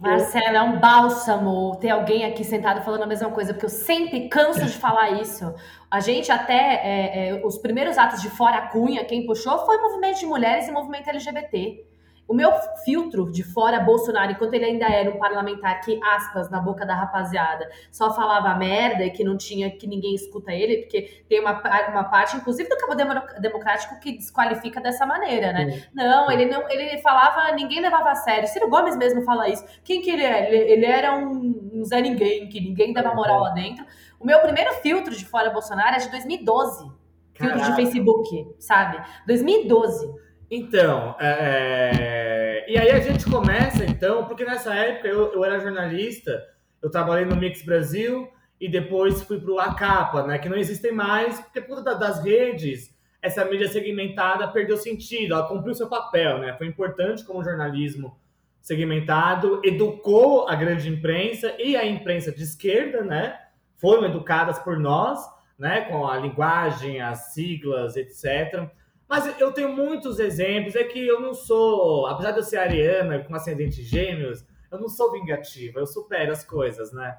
[0.00, 4.28] Marcela, é um bálsamo ter alguém aqui sentado falando a mesma coisa, porque eu sempre
[4.28, 5.54] canso de falar isso.
[5.88, 9.82] A gente até, é, é, os primeiros atos de Fora Cunha, quem puxou foi o
[9.82, 11.86] movimento de mulheres e movimento LGBT.
[12.28, 12.50] O meu
[12.84, 16.92] filtro de fora Bolsonaro, enquanto ele ainda era um parlamentar que, aspas, na boca da
[16.92, 21.52] rapaziada, só falava merda e que não tinha, que ninguém escuta ele, porque tem uma,
[21.88, 22.94] uma parte, inclusive do Cabo
[23.38, 25.84] Democrático, que desqualifica dessa maneira, né?
[25.94, 28.48] Não, ele não, ele falava, ninguém levava a sério.
[28.48, 29.64] Ciro Gomes mesmo fala isso.
[29.84, 30.52] Quem que ele é?
[30.52, 33.86] Ele, ele era um, um Zé Ninguém, que ninguém dava moral lá dentro.
[34.18, 36.90] O meu primeiro filtro de fora Bolsonaro é de 2012.
[37.34, 37.58] Caraca.
[37.58, 39.00] Filtro de Facebook, sabe?
[39.26, 40.25] 2012.
[40.50, 42.70] Então, é, é...
[42.70, 46.44] e aí a gente começa, então, porque nessa época eu, eu era jornalista,
[46.80, 48.30] eu trabalhei no Mix Brasil
[48.60, 52.22] e depois fui para o Acapa, né, que não existem mais, porque por conta das
[52.24, 58.16] redes, essa mídia segmentada perdeu sentido, ela cumpriu seu papel, né, foi importante como jornalismo
[58.60, 63.36] segmentado, educou a grande imprensa e a imprensa de esquerda, né,
[63.78, 65.18] foram educadas por nós,
[65.58, 68.70] né, com a linguagem, as siglas, etc.,
[69.08, 70.74] mas eu tenho muitos exemplos.
[70.74, 74.88] É que eu não sou, apesar de eu ser ariana, com ascendente gêmeos, eu não
[74.88, 77.16] sou vingativa, eu supero as coisas, né?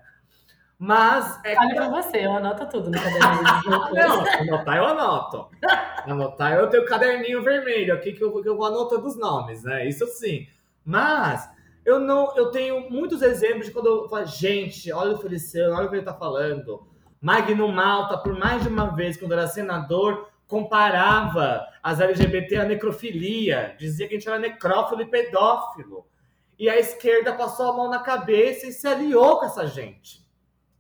[0.77, 1.39] Mas.
[1.43, 3.93] É Olha pra você, eu anoto tudo no caderninho.
[3.93, 5.49] não, anotar eu anoto.
[6.05, 9.63] Anotar eu tenho o caderninho vermelho aqui que eu, que eu vou anotando os nomes,
[9.63, 9.87] né?
[9.87, 10.47] Isso sim.
[10.85, 11.49] Mas
[11.83, 15.87] eu não, eu tenho muitos exemplos de quando eu falo, gente, olha o Feliciano, olha
[15.87, 16.85] o que ele tá falando.
[17.19, 23.75] Magno Malta, por mais de uma vez, quando era senador, comparava as LGBT à necrofilia,
[23.77, 26.07] dizia que a gente era necrófilo e pedófilo.
[26.57, 30.25] E a esquerda passou a mão na cabeça e se aliou com essa gente.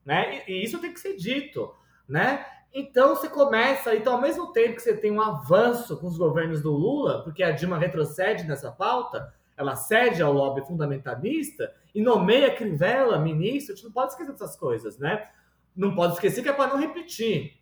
[0.05, 0.43] né?
[0.47, 1.73] E, e isso tem que ser dito,
[2.07, 2.45] né?
[2.73, 6.61] Então você começa, então ao mesmo tempo que você tem um avanço com os governos
[6.61, 12.55] do Lula, porque a Dilma retrocede nessa pauta, ela cede ao lobby fundamentalista e nomeia
[12.55, 15.29] Crivella ministro, a gente não pode esquecer dessas coisas, né?
[15.75, 17.59] Não pode esquecer que é para não repetir,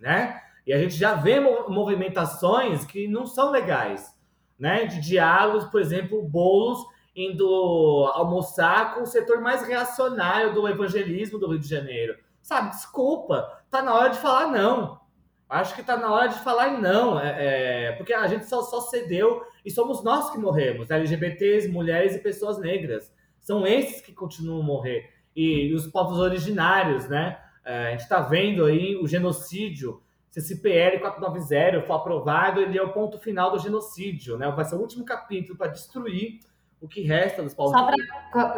[0.00, 0.42] né?
[0.66, 4.16] E a gente já vê movimentações que não são legais,
[4.58, 4.84] né?
[4.86, 6.78] De diálogos, por exemplo, bolos
[7.14, 12.16] indo almoçar com o setor mais reacionário do evangelismo do Rio de Janeiro.
[12.40, 15.00] Sabe, desculpa, tá na hora de falar não.
[15.48, 18.80] Acho que tá na hora de falar não, é, é, porque a gente só, só
[18.80, 23.12] cedeu e somos nós que morremos, LGBTs, mulheres e pessoas negras.
[23.38, 25.10] São esses que continuam a morrer.
[25.36, 27.38] E, e os povos originários, né?
[27.64, 30.02] É, a gente está vendo aí o genocídio.
[30.32, 34.50] Se esse PL 490 for aprovado, ele é o ponto final do genocídio, né?
[34.50, 36.38] Vai ser o último capítulo para destruir
[36.80, 37.78] o que resta dos povos.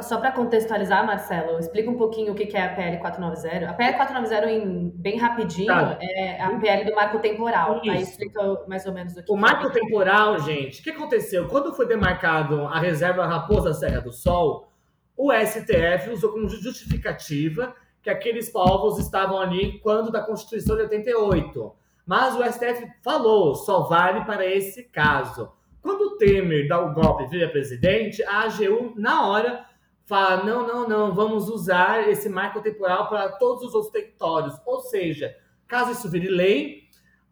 [0.02, 3.68] Só para contextualizar, Marcelo, explica um pouquinho o que é a PL 490.
[3.68, 5.98] A PL 490, em, bem rapidinho, tá.
[6.00, 7.80] é a PL do marco temporal.
[7.82, 7.90] Isso.
[7.90, 9.70] Aí explica mais ou menos o que O marco é.
[9.72, 11.48] temporal, gente, o que aconteceu?
[11.48, 14.72] Quando foi demarcado a reserva Raposa Serra do Sol,
[15.16, 21.74] o STF usou como justificativa que aqueles povos estavam ali quando da Constituição de 88.
[22.06, 25.50] Mas o STF falou, só vale para esse caso.
[25.80, 29.64] Quando o Temer dá o golpe e vira presidente, a AGU, na hora,
[30.04, 34.54] fala: não, não, não, vamos usar esse marco temporal para todos os outros territórios.
[34.66, 35.34] Ou seja,
[35.66, 36.82] caso isso vire lei,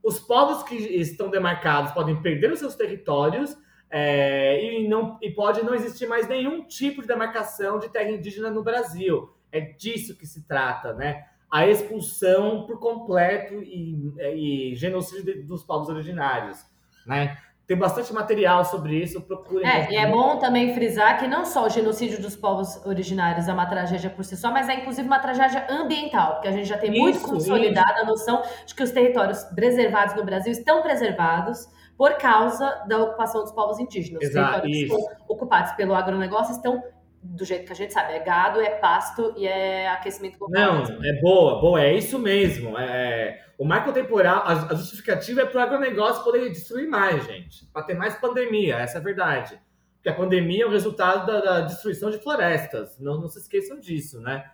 [0.03, 3.55] os povos que estão demarcados podem perder os seus territórios
[3.91, 8.51] é, e, não, e pode não existir mais nenhum tipo de demarcação de terra indígena
[8.51, 9.31] no Brasil.
[9.53, 11.27] É disso que se trata, né?
[11.51, 16.65] A expulsão por completo e, e genocídio dos povos originários,
[17.07, 17.37] né?
[17.67, 19.67] Tem bastante material sobre isso, procurem.
[19.67, 23.53] É, e é bom também frisar que não só o genocídio dos povos originários é
[23.53, 26.77] uma tragédia por si só, mas é inclusive uma tragédia ambiental, porque a gente já
[26.77, 28.03] tem isso, muito consolidada isso.
[28.03, 33.43] a noção de que os territórios preservados no Brasil estão preservados por causa da ocupação
[33.43, 34.23] dos povos indígenas.
[34.23, 36.83] Exato, os territórios que estão ocupados pelo agronegócio estão
[37.23, 40.85] do jeito que a gente sabe, é gado, é pasto e é aquecimento global.
[40.85, 42.77] Não, é boa, boa, é isso mesmo.
[42.77, 47.65] É, o marco temporal, a, a justificativa é para o agronegócio poder destruir mais, gente,
[47.73, 49.61] para ter mais pandemia, essa é a verdade.
[49.95, 53.79] Porque a pandemia é o resultado da, da destruição de florestas, não, não se esqueçam
[53.79, 54.45] disso, né?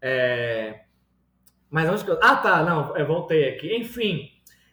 [0.00, 0.80] É...
[1.68, 2.18] Mas onde que eu...
[2.22, 3.76] Ah, tá, não, eu voltei aqui.
[3.76, 4.30] Enfim,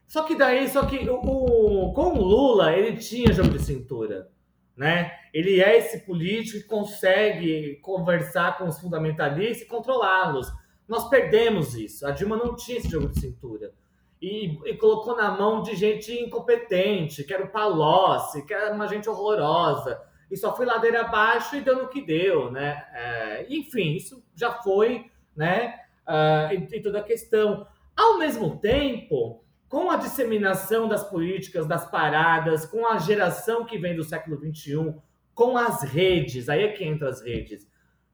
[0.08, 4.30] só que daí, só que o, o, com o Lula, ele tinha jogo de cintura
[4.76, 5.12] né?
[5.34, 10.52] Ele é esse político que consegue conversar com os fundamentalistas e controlá-los.
[10.88, 12.06] Nós perdemos isso.
[12.06, 13.74] A Dilma não tinha esse jogo de cintura.
[14.22, 18.88] E, e, colocou na mão de gente incompetente, que era o Palocci, que era uma
[18.88, 20.00] gente horrorosa.
[20.30, 22.86] E só foi ladeira abaixo e dando o que deu, né?
[22.94, 25.76] É, enfim, isso já foi, né?
[26.08, 27.66] Uh, e, e toda a questão.
[27.96, 33.96] Ao mesmo tempo, com a disseminação das políticas, das paradas, com a geração que vem
[33.96, 34.94] do século XXI,
[35.34, 37.70] com as redes, aí é que entra as redes,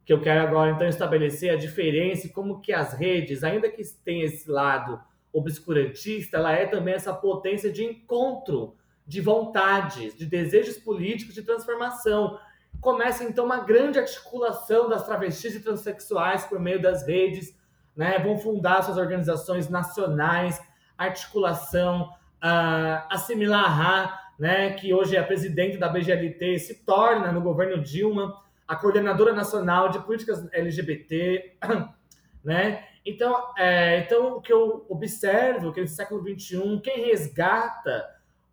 [0.05, 3.83] que eu quero agora então estabelecer a diferença e como que as redes, ainda que
[4.05, 4.99] tenha esse lado
[5.33, 8.75] obscurantista, ela é também essa potência de encontro
[9.05, 12.39] de vontades, de desejos políticos de transformação.
[12.79, 17.57] Começa então uma grande articulação das travestis e transexuais por meio das redes,
[17.95, 18.19] né?
[18.19, 20.61] Vão fundar suas organizações nacionais,
[20.97, 22.09] articulação,
[22.43, 28.39] uh, assimilar né, que hoje é a presidente da BGLT, se torna no governo Dilma
[28.67, 31.57] a coordenadora nacional de políticas LGBT,
[32.43, 32.83] né?
[33.05, 38.05] Então, é, então o que eu observo que nesse século XXI, quem resgata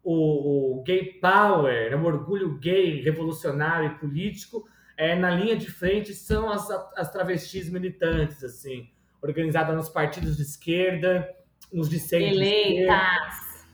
[0.02, 4.64] o, o gay power, né, o orgulho gay, revolucionário e político,
[4.96, 8.88] é, na linha de frente são as, as travestis militantes, assim,
[9.20, 11.28] organizadas nos partidos de esquerda,
[11.72, 12.36] nos discentes.
[12.36, 13.66] Eleitas.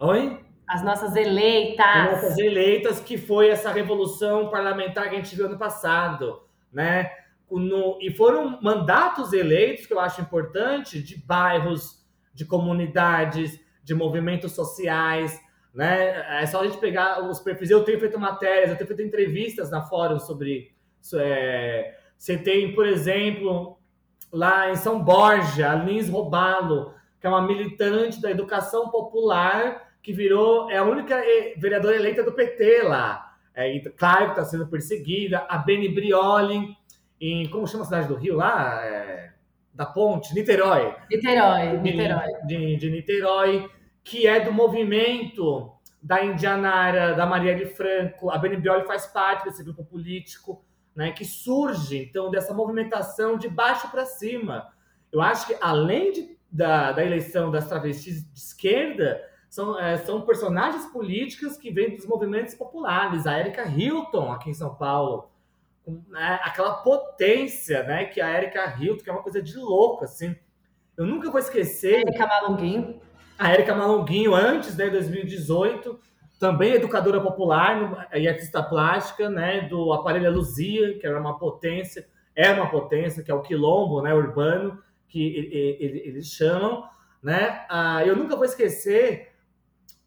[0.00, 0.45] Oi?
[0.68, 1.86] As nossas eleitas.
[1.86, 7.10] As nossas eleitas, que foi essa revolução parlamentar que a gente viu ano passado, né?
[7.48, 14.52] No, e foram mandatos eleitos, que eu acho importante, de bairros, de comunidades, de movimentos
[14.52, 15.40] sociais,
[15.72, 16.42] né?
[16.42, 17.70] É só a gente pegar os perfis.
[17.70, 20.74] Eu tenho feito matérias, eu tenho feito entrevistas na fórum sobre.
[21.14, 23.78] É, você tem, por exemplo,
[24.32, 30.12] lá em São Borja, a Lins Robalo, que é uma militante da educação popular, que
[30.12, 31.20] virou, é a única
[31.56, 33.34] vereadora eleita do PT lá.
[33.52, 35.44] É, claro que está sendo perseguida.
[35.48, 36.76] A Beni Brioli,
[37.20, 38.86] em, como chama a cidade do Rio lá?
[38.86, 39.32] É,
[39.74, 40.94] da Ponte, Niterói.
[41.10, 42.26] Niterói, Niterói.
[42.46, 43.68] De, de, de Niterói,
[44.04, 48.30] que é do movimento da Indianara, da Marielle Franco.
[48.30, 53.48] A Beni Brioli faz parte desse grupo político, né, que surge, então, dessa movimentação de
[53.48, 54.72] baixo para cima
[55.12, 60.22] eu acho que além de, da, da eleição das travestis de esquerda, são, é, são
[60.22, 63.26] personagens políticas que vêm dos movimentos populares.
[63.26, 65.30] A Erika Hilton, aqui em São Paulo,
[65.86, 70.36] né, aquela potência né, que a Erika Hilton, que é uma coisa de louco, assim.
[70.96, 72.00] Eu nunca vou esquecer.
[72.00, 73.00] Erika Malonguinho.
[73.38, 75.98] A Erika Malonguinho, antes, né, 2018,
[76.38, 82.50] também educadora popular e artista plástica, né, do Aparelho Luzia, que era uma potência, é
[82.50, 86.84] uma potência, que é o quilombo, né, urbano, que eles chamam,
[87.22, 87.64] né?
[87.68, 89.32] Ah, eu nunca vou esquecer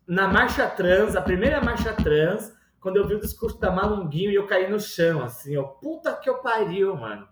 [0.10, 4.36] na marcha trans, a primeira marcha trans, quando eu vi o discurso da Malunguinho e
[4.36, 7.28] eu caí no chão, assim, ó, puta que eu pariu, mano.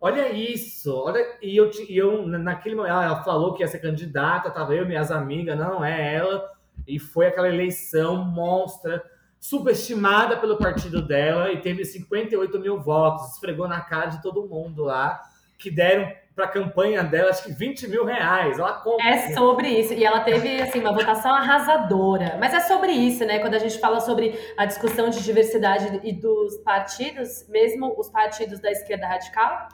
[0.00, 4.50] Olha isso, olha, e eu, e eu naquele momento, ela falou que ia ser candidata,
[4.50, 6.50] tava eu minhas amigas, não é ela,
[6.88, 9.04] e foi aquela eleição monstra,
[9.38, 14.84] subestimada pelo partido dela, e teve 58 mil votos, esfregou na cara de todo mundo
[14.84, 15.20] lá,
[15.58, 18.58] que deram para a campanha dela, acho que 20 mil reais.
[18.58, 19.08] Ela compra.
[19.08, 19.94] É sobre isso.
[19.94, 22.36] E ela teve assim, uma votação arrasadora.
[22.38, 23.38] Mas é sobre isso, né?
[23.38, 28.60] Quando a gente fala sobre a discussão de diversidade e dos partidos, mesmo os partidos
[28.60, 29.68] da esquerda radical,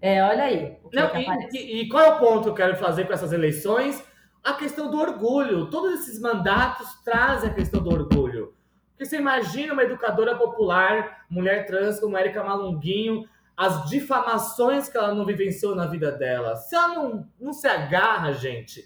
[0.00, 0.78] é, olha aí.
[0.90, 4.02] Não, é e, e, qual é o ponto que eu quero fazer com essas eleições?
[4.42, 5.68] A questão do orgulho.
[5.68, 8.54] Todos esses mandatos trazem a questão do orgulho.
[8.92, 15.14] Porque você imagina uma educadora popular, mulher trans como Érica Malunguinho, as difamações que ela
[15.14, 16.56] não vivenciou na vida dela.
[16.56, 18.84] Se ela não, não se agarra, gente,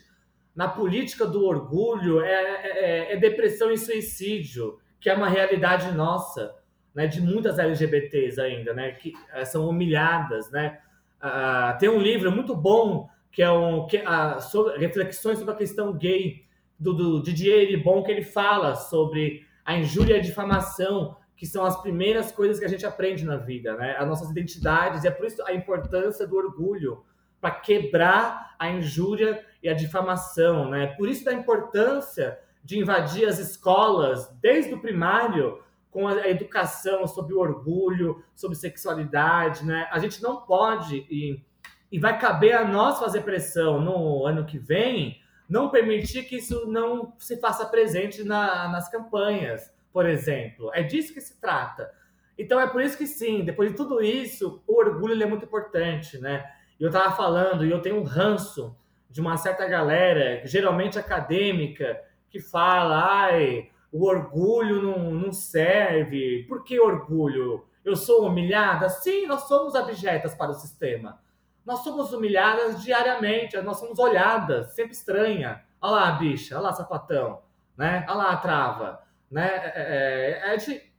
[0.54, 6.54] na política do orgulho, é, é, é depressão e suicídio, que é uma realidade nossa,
[6.94, 10.78] né, de muitas LGBTs ainda, né, que é, são humilhadas, né.
[11.22, 15.56] Uh, tem um livro muito bom que é um que, uh, sobre, reflexões sobre a
[15.56, 16.44] questão gay
[16.78, 21.64] do, do Didier Eribon, que ele fala sobre a injúria e a difamação que são
[21.64, 23.96] as primeiras coisas que a gente aprende na vida, né?
[23.98, 27.02] As nossas identidades, e é por isso a importância do orgulho,
[27.40, 30.88] para quebrar a injúria e a difamação, né?
[30.98, 37.32] Por isso da importância de invadir as escolas desde o primário com a educação sobre
[37.32, 39.88] o orgulho, sobre sexualidade, né?
[39.90, 41.42] A gente não pode e,
[41.90, 45.18] e vai caber a nós fazer pressão no ano que vem,
[45.48, 50.70] não permitir que isso não se faça presente na, nas campanhas por exemplo.
[50.74, 51.90] É disso que se trata.
[52.38, 56.18] Então é por isso que sim, depois de tudo isso, o orgulho é muito importante,
[56.18, 56.44] né?
[56.78, 58.74] Eu estava falando e eu tenho um ranço
[59.10, 66.44] de uma certa galera, geralmente acadêmica, que fala, ai, o orgulho não, não serve.
[66.48, 67.66] Por que orgulho?
[67.84, 68.88] Eu sou humilhada?
[68.88, 71.20] Sim, nós somos abjetas para o sistema.
[71.66, 75.62] Nós somos humilhadas diariamente, nós somos olhadas, sempre estranha.
[75.80, 77.42] Olha lá, bicha, olha lá, sapatão,
[77.76, 78.04] né?
[78.08, 79.02] Olha lá trava.
[79.30, 79.46] Né?
[79.46, 80.90] É, é, é, é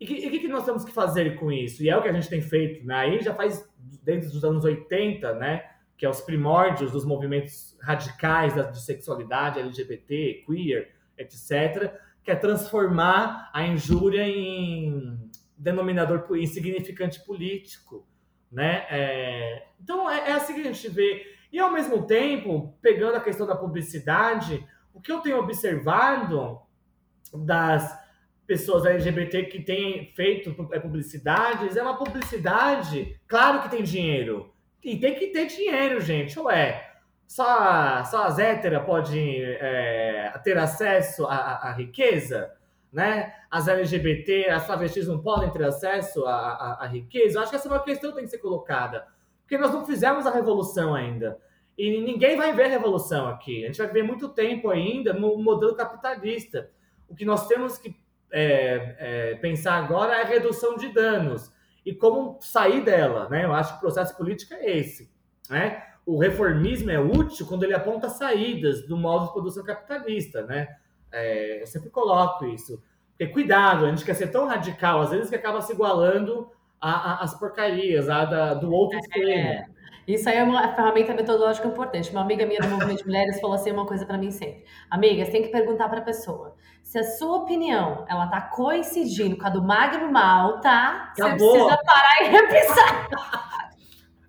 [0.00, 1.82] e o que, que, nós temos que fazer com isso?
[1.82, 2.94] E é o que a gente tem feito, né?
[2.94, 3.68] Aí já faz
[4.02, 5.62] desde os anos 80, né?
[5.98, 11.92] Que é os primórdios dos movimentos radicais da, de sexualidade, LGBT, queer, etc.,
[12.24, 15.18] que é transformar a injúria em
[15.54, 18.06] denominador insignificante político,
[18.50, 18.86] né?
[18.88, 21.26] É, então é, é assim que a gente vê.
[21.52, 26.58] E ao mesmo tempo, pegando a questão da publicidade, o que eu tenho observado
[27.32, 27.98] das
[28.46, 34.52] pessoas LGBT que têm feito é, publicidades, é uma publicidade, claro que tem dinheiro.
[34.82, 36.38] E tem que ter dinheiro, gente.
[36.40, 36.90] Ué,
[37.30, 42.50] só, só as héteras podem é, ter acesso à, à, riqueza,
[42.92, 43.32] né?
[43.48, 47.38] As LGBT, as travestis não podem ter acesso à, à, riqueza.
[47.38, 49.06] Eu acho que essa é uma questão que tem que ser colocada.
[49.42, 51.38] Porque nós não fizemos a revolução ainda.
[51.78, 53.62] E ninguém vai ver a revolução aqui.
[53.64, 56.68] A gente vai ver muito tempo ainda no modelo capitalista.
[57.10, 57.94] O que nós temos que
[58.32, 61.52] é, é, pensar agora é a redução de danos
[61.84, 63.44] e como sair dela, né?
[63.44, 65.10] Eu acho que o processo político é esse,
[65.48, 65.82] né?
[66.06, 70.76] O reformismo é útil quando ele aponta saídas do modo de produção capitalista, né?
[71.12, 72.82] É, eu sempre coloco isso.
[73.10, 76.50] Porque cuidado, a gente quer ser tão radical, às vezes que acaba se igualando
[76.80, 79.00] às porcarias, a da, do outro é.
[79.00, 79.74] extremo.
[80.14, 82.10] Isso aí é uma ferramenta metodológica importante.
[82.10, 84.64] Uma amiga minha do Movimento de Mulheres falou assim uma coisa para mim sempre.
[84.90, 89.36] Amiga, você tem que perguntar para a pessoa se a sua opinião ela tá coincidindo
[89.36, 91.12] com a do Magno Mal, tá?
[91.14, 93.08] Você precisa parar e repensar.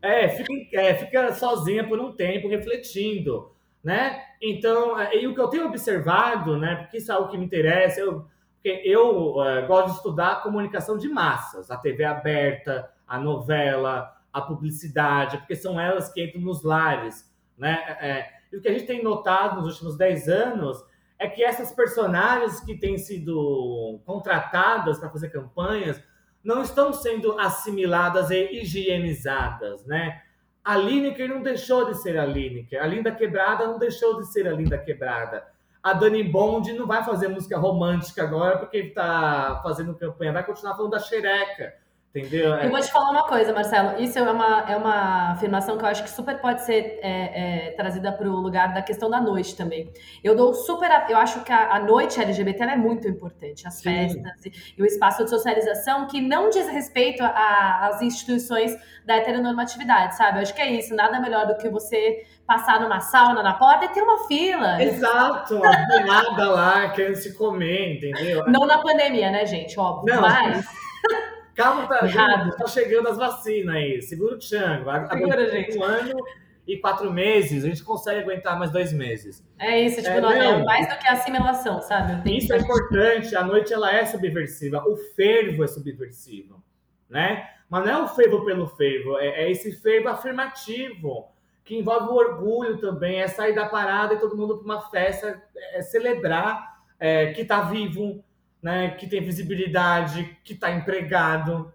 [0.03, 3.51] É fica, é, fica sozinha por um tempo refletindo,
[3.83, 4.19] né?
[4.41, 6.77] Então, é, e o que eu tenho observado, né?
[6.77, 8.25] Porque isso é algo que me interessa, eu,
[8.55, 14.41] porque eu uh, gosto de estudar comunicação de massas, a TV aberta, a novela, a
[14.41, 17.83] publicidade, porque são elas que entram nos lares, né?
[17.87, 20.83] É, é, e o que a gente tem notado nos últimos 10 anos
[21.17, 26.01] é que essas personagens que têm sido contratadas para fazer campanhas
[26.43, 30.21] não estão sendo assimiladas e higienizadas, né?
[30.63, 32.81] A Lineker não deixou de ser a Lineker.
[32.81, 35.45] A Linda Quebrada não deixou de ser a Linda Quebrada.
[35.81, 40.33] A Dani Bond não vai fazer música romântica agora porque está fazendo campanha.
[40.33, 41.73] Vai continuar falando da xereca.
[42.13, 42.53] Entendeu?
[42.55, 44.01] Eu vou te falar uma coisa, Marcelo.
[44.01, 47.71] Isso é uma, é uma afirmação que eu acho que super pode ser é, é,
[47.71, 49.89] trazida para o lugar da questão da noite também.
[50.21, 50.89] Eu dou super.
[51.07, 53.83] Eu acho que a, a noite LGBT é muito importante, as Sim.
[53.83, 60.17] festas e, e, o espaço de socialização que não diz respeito às instituições da heteronormatividade,
[60.17, 60.39] sabe?
[60.39, 60.93] Eu acho que é isso.
[60.93, 64.83] Nada melhor do que você passar numa sauna na porta e ter uma fila.
[64.83, 68.43] Exato, uma nada lá querendo se comer, entendeu?
[68.47, 69.79] Não na pandemia, né, gente?
[69.79, 70.13] Óbvio.
[70.13, 70.21] Não.
[70.21, 70.65] Mas.
[71.55, 72.55] Calma, tá, Errado.
[72.55, 74.01] tá chegando as vacinas aí.
[74.01, 74.89] Segura o tchango.
[75.09, 75.77] Segura, gente.
[75.77, 76.23] Um ano
[76.67, 79.45] e quatro meses, a gente consegue aguentar mais dois meses.
[79.59, 82.37] É isso, tipo, é, não, é mais do que a assimilação, sabe?
[82.37, 86.63] Isso é importante, a noite ela é subversiva, o fervo é subversivo,
[87.09, 87.49] né?
[87.69, 91.29] Mas não é o fervo pelo fervo, é, é esse fervo afirmativo,
[91.63, 95.41] que envolve o orgulho também, é sair da parada e todo mundo para uma festa,
[95.73, 98.23] é celebrar é, que está vivo,
[98.61, 101.73] né, que tem visibilidade, que está empregado,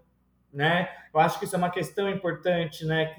[0.53, 0.89] né?
[1.13, 3.15] Eu acho que isso é uma questão importante, né?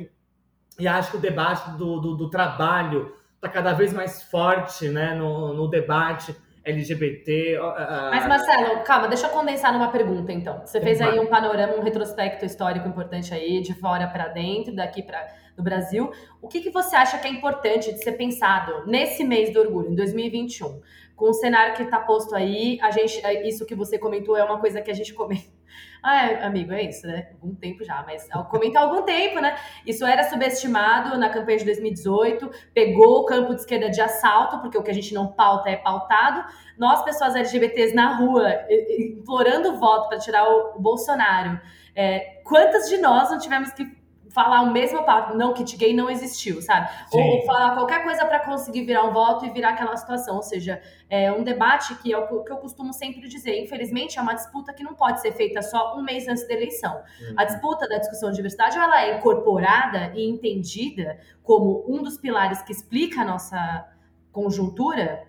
[0.79, 5.15] E acho que o debate do, do, do trabalho está cada vez mais forte, né?
[5.15, 7.59] No, no debate LGBT.
[7.59, 8.11] Uh...
[8.11, 10.61] Mas Marcelo, calma, deixa eu condensar numa pergunta, então.
[10.61, 15.03] Você fez aí um panorama, um retrospecto histórico importante aí, de fora para dentro, daqui
[15.03, 15.27] para
[15.59, 16.11] do Brasil.
[16.41, 19.91] O que, que você acha que é importante de ser pensado nesse mês do orgulho,
[19.91, 20.81] em 2021?
[21.19, 24.45] com o cenário que está posto aí, a gente, é, isso que você comentou é
[24.45, 25.59] uma coisa que a gente comenta.
[26.01, 27.29] Ah, é, amigo, é isso, né?
[27.33, 29.57] Algum tempo já, mas comenta há algum tempo, né?
[29.85, 34.79] Isso era subestimado na campanha de 2018, pegou o campo de esquerda de assalto, porque
[34.79, 36.45] o que a gente não pauta é pautado.
[36.79, 38.49] Nós, pessoas LGBTs na rua,
[38.97, 41.61] implorando voto para tirar o Bolsonaro.
[41.97, 43.85] É, quantas de nós não tivemos que
[44.31, 46.89] falar o mesmo papo, não, kit gay não existiu, sabe?
[47.13, 50.37] Ou, ou, falar qualquer coisa para conseguir virar um voto e virar aquela situação.
[50.37, 53.63] Ou seja, é um debate que é o que eu costumo sempre dizer.
[53.63, 56.95] Infelizmente, é uma disputa que não pode ser feita só um mês antes da eleição.
[57.21, 57.35] Uhum.
[57.37, 62.63] A disputa da discussão de diversidade, ela é incorporada e entendida como um dos pilares
[62.63, 63.89] que explica a nossa
[64.31, 65.27] conjuntura,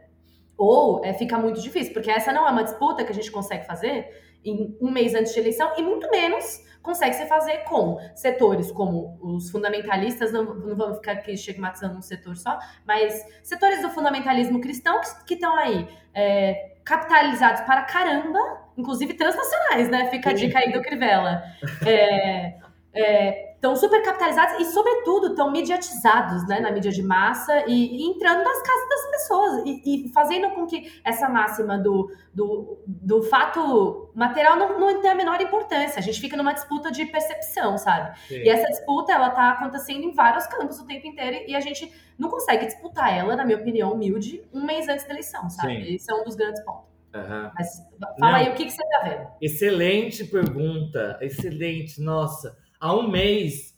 [0.58, 3.66] ou é, fica muito difícil, porque essa não é uma disputa que a gente consegue
[3.66, 4.10] fazer
[4.44, 9.16] em um mês antes de eleição, e muito menos consegue se fazer com setores como
[9.22, 14.60] os fundamentalistas, não, não vamos ficar aqui estigmatizando um setor só, mas setores do fundamentalismo
[14.60, 18.40] cristão que estão aí é, capitalizados para caramba,
[18.76, 20.10] inclusive transnacionais, né?
[20.10, 21.44] Fica a dica aí do Crivella.
[21.86, 22.56] É,
[22.92, 28.10] é, estão super capitalizados e, sobretudo, estão mediatizados né, na mídia de massa e, e
[28.10, 33.22] entrando nas casas das pessoas e, e, fazendo com que essa máxima do, do, do
[33.24, 36.00] fato material não, não tenha a menor importância.
[36.00, 38.18] A gente fica numa disputa de percepção, sabe?
[38.30, 38.38] Sim.
[38.38, 41.92] E essa disputa, ela tá acontecendo em vários campos o tempo inteiro e a gente
[42.18, 45.84] não consegue disputar ela, na minha opinião humilde, um mês antes da eleição, sabe?
[45.84, 45.96] Sim.
[45.96, 46.88] Esse é um dos grandes pontos.
[47.14, 47.52] Uhum.
[47.56, 49.28] Mas fala não, aí, o que, que você tá vendo?
[49.42, 53.78] Excelente pergunta, excelente, nossa há um mês,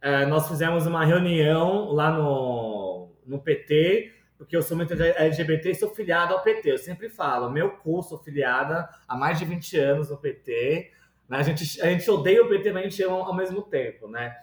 [0.00, 5.74] é, nós fizemos uma reunião lá no, no PT, porque eu sou muito LGBT e
[5.74, 6.72] sou filiado ao PT.
[6.72, 10.90] Eu sempre falo, meu curso, sou filiada há mais de 20 anos no PT.
[11.28, 11.38] Né?
[11.38, 14.36] A, gente, a gente odeia o PT, mas a gente ama ao mesmo tempo, né?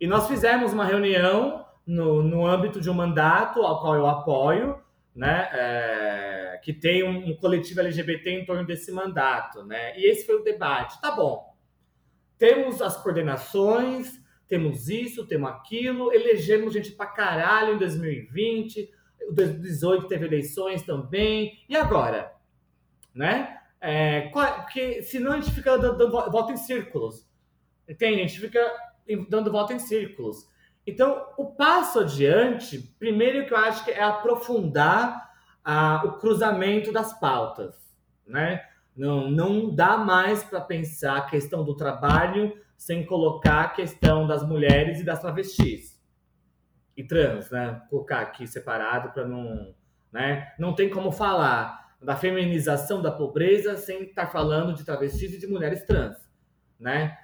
[0.00, 4.78] E nós fizemos uma reunião no, no âmbito de um mandato ao qual eu apoio,
[5.14, 5.48] né?
[5.52, 9.98] É, que tem um, um coletivo LGBT em torno desse mandato, né?
[9.98, 11.00] E esse foi o debate.
[11.00, 11.55] Tá bom,
[12.38, 18.90] temos as coordenações, temos isso, temos aquilo, elegemos gente pra caralho em 2020,
[19.32, 22.32] 2018 teve eleições também, e agora?
[23.14, 23.58] Né?
[23.80, 27.26] É, porque senão a gente fica dando, dando voto em círculos.
[27.88, 28.20] Entende?
[28.20, 28.72] A gente fica
[29.28, 30.48] dando voto em círculos.
[30.86, 35.32] Então, o passo adiante, primeiro que eu acho que é aprofundar
[35.64, 37.74] ah, o cruzamento das pautas,
[38.26, 38.64] né?
[38.96, 44.46] Não, não dá mais para pensar a questão do trabalho sem colocar a questão das
[44.46, 46.00] mulheres e das travestis.
[46.96, 47.82] E trans, né?
[47.90, 49.74] Colocar aqui separado para não.
[50.10, 50.50] Né?
[50.58, 55.46] Não tem como falar da feminização da pobreza sem estar falando de travestis e de
[55.46, 56.16] mulheres trans.
[56.80, 57.16] Né?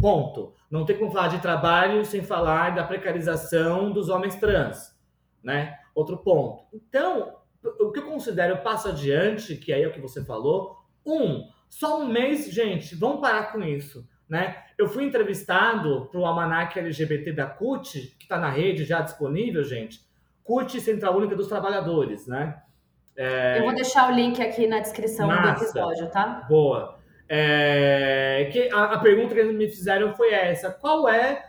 [0.00, 0.54] Ponto.
[0.70, 4.96] Não tem como falar de trabalho sem falar da precarização dos homens trans.
[5.42, 5.76] Né?
[5.94, 6.64] Outro ponto.
[6.72, 7.36] Então,
[7.80, 12.00] o que eu considero passo adiante, que aí é o que você falou, um, só
[12.00, 14.06] um mês, gente, vamos parar com isso.
[14.28, 14.56] Né?
[14.76, 19.62] Eu fui entrevistado para o Almanac LGBT da CUT, que está na rede já disponível,
[19.62, 20.04] gente.
[20.42, 22.60] CUT Central Única dos Trabalhadores, né?
[23.16, 23.58] É...
[23.58, 25.60] Eu vou deixar o link aqui na descrição Massa.
[25.60, 26.44] do episódio, tá?
[26.48, 26.98] Boa.
[27.28, 28.48] É...
[28.52, 31.42] Que a, a pergunta que eles me fizeram foi essa: qual é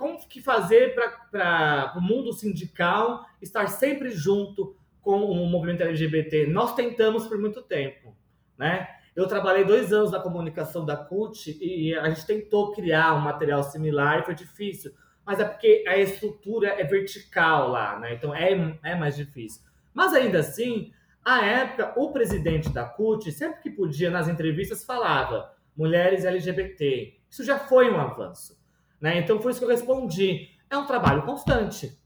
[0.00, 6.46] como que fazer para o mundo sindical estar sempre junto com o movimento LGBT.
[6.46, 8.16] Nós tentamos por muito tempo,
[8.56, 8.88] né?
[9.14, 13.62] Eu trabalhei dois anos na comunicação da CUT e a gente tentou criar um material
[13.62, 14.92] similar e foi difícil.
[15.24, 18.14] Mas é porque a estrutura é vertical lá, né?
[18.14, 19.62] Então é, é mais difícil.
[19.92, 20.92] Mas ainda assim,
[21.24, 27.18] à época, o presidente da CUT, sempre que podia, nas entrevistas, falava mulheres LGBT.
[27.28, 28.58] Isso já foi um avanço.
[29.00, 29.18] Né?
[29.18, 30.48] Então foi isso que eu respondi.
[30.68, 31.98] É um trabalho constante.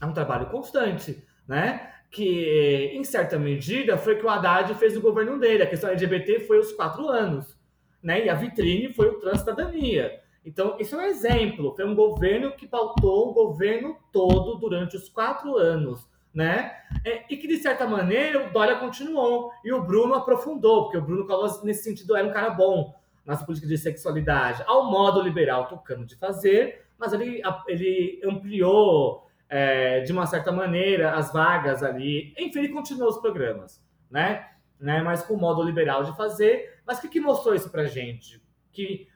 [0.00, 1.26] É um trabalho constante.
[1.46, 1.92] Né?
[2.10, 5.62] Que, em certa medida, foi que o Haddad fez o governo dele.
[5.62, 7.56] A questão LGBT foi os quatro anos,
[8.02, 8.26] né?
[8.26, 10.20] E a vitrine foi o Transcidadania.
[10.44, 11.74] Então, isso é um exemplo.
[11.76, 16.04] Foi um governo que pautou o governo todo durante os quatro anos,
[16.34, 16.72] né?
[17.04, 19.52] É, e que, de certa maneira, o Dória continuou.
[19.64, 22.92] E o Bruno aprofundou, porque o Bruno Covas, nesse sentido, era um cara bom
[23.24, 30.00] nas políticas de sexualidade, ao modo liberal tocando de fazer, mas ele, ele ampliou é,
[30.00, 32.32] de uma certa maneira, as vagas ali.
[32.38, 34.48] Enfim, ele continuou os programas, né?
[34.78, 35.02] né?
[35.02, 36.80] Mas com o modo liberal de fazer.
[36.86, 38.40] Mas o que, que mostrou isso pra gente?
[38.72, 39.08] Que,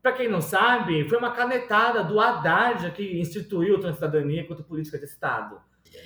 [0.00, 4.96] para quem não sabe, foi uma canetada do Haddad que instituiu a cidadania enquanto política
[4.96, 5.60] de Estado.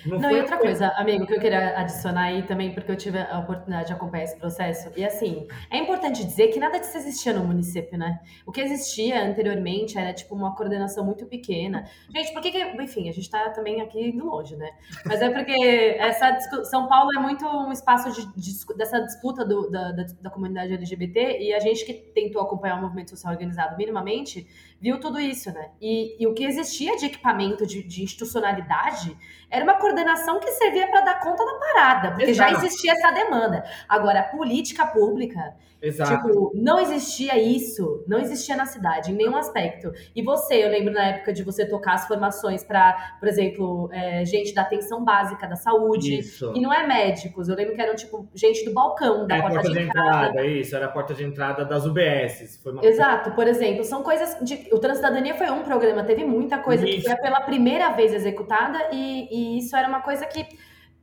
[0.05, 3.19] Não, não e outra coisa, amigo, que eu queria adicionar aí também, porque eu tive
[3.19, 4.91] a oportunidade de acompanhar esse processo.
[4.95, 8.19] E assim, é importante dizer que nada disso existia no município, né?
[8.45, 11.85] O que existia anteriormente era tipo uma coordenação muito pequena.
[12.13, 14.71] Gente, por que, que enfim, a gente tá também aqui indo longe, né?
[15.05, 19.69] Mas é porque essa São Paulo é muito um espaço de, de dessa disputa do,
[19.69, 23.75] da, da, da comunidade LGBT e a gente que tentou acompanhar o movimento social organizado
[23.77, 24.47] minimamente
[24.81, 25.69] viu tudo isso, né?
[25.81, 29.15] E, e o que existia de equipamento, de, de, institucionalidade,
[29.49, 32.51] era uma coordenação que servia para dar conta da parada, porque Exato.
[32.53, 33.63] já existia essa demanda.
[33.87, 36.27] Agora, política pública, Exato.
[36.27, 39.91] tipo, não existia isso, não existia na cidade, em nenhum aspecto.
[40.15, 44.25] E você, eu lembro na época de você tocar as formações para, por exemplo, é,
[44.25, 46.53] gente da atenção básica da saúde, isso.
[46.55, 49.55] e não é médicos, eu lembro que eram, tipo, gente do balcão, da é, porta,
[49.55, 50.27] porta, de, entrada.
[50.27, 50.45] entrada.
[50.45, 52.61] Isso, era a porta de entrada das UBS.
[52.65, 52.85] Uma...
[52.85, 57.01] Exato, por exemplo, são coisas de o Transcidadania foi um programa, teve muita coisa isso.
[57.01, 60.47] que foi pela primeira vez executada e, e, isso era uma coisa que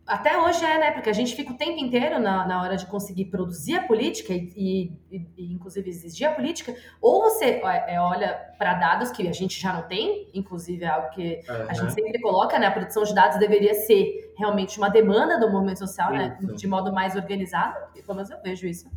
[0.07, 0.91] até hoje é, né?
[0.93, 4.33] Porque a gente fica o tempo inteiro na, na hora de conseguir produzir a política
[4.33, 9.33] e, e, e inclusive, exigir a política, ou você é, olha para dados que a
[9.33, 11.67] gente já não tem, inclusive é algo que uhum.
[11.69, 12.69] a gente sempre coloca, né?
[12.69, 16.37] A produção de dados deveria ser realmente uma demanda do movimento social, né?
[16.39, 16.47] isso.
[16.47, 16.55] né?
[16.55, 18.89] De modo mais organizado, pelo menos eu vejo isso.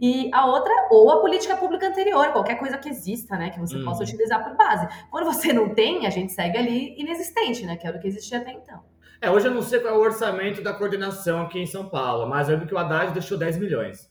[0.00, 3.76] E a outra, ou a política pública anterior, qualquer coisa que exista, né, que você
[3.76, 3.84] uhum.
[3.84, 4.86] possa utilizar por base.
[5.10, 8.38] Quando você não tem, a gente segue ali inexistente, né, que era o que existia
[8.38, 8.80] até então.
[9.20, 12.28] É, hoje eu não sei qual é o orçamento da coordenação aqui em São Paulo,
[12.28, 14.08] mas eu lembro que o Haddad deixou 10 milhões.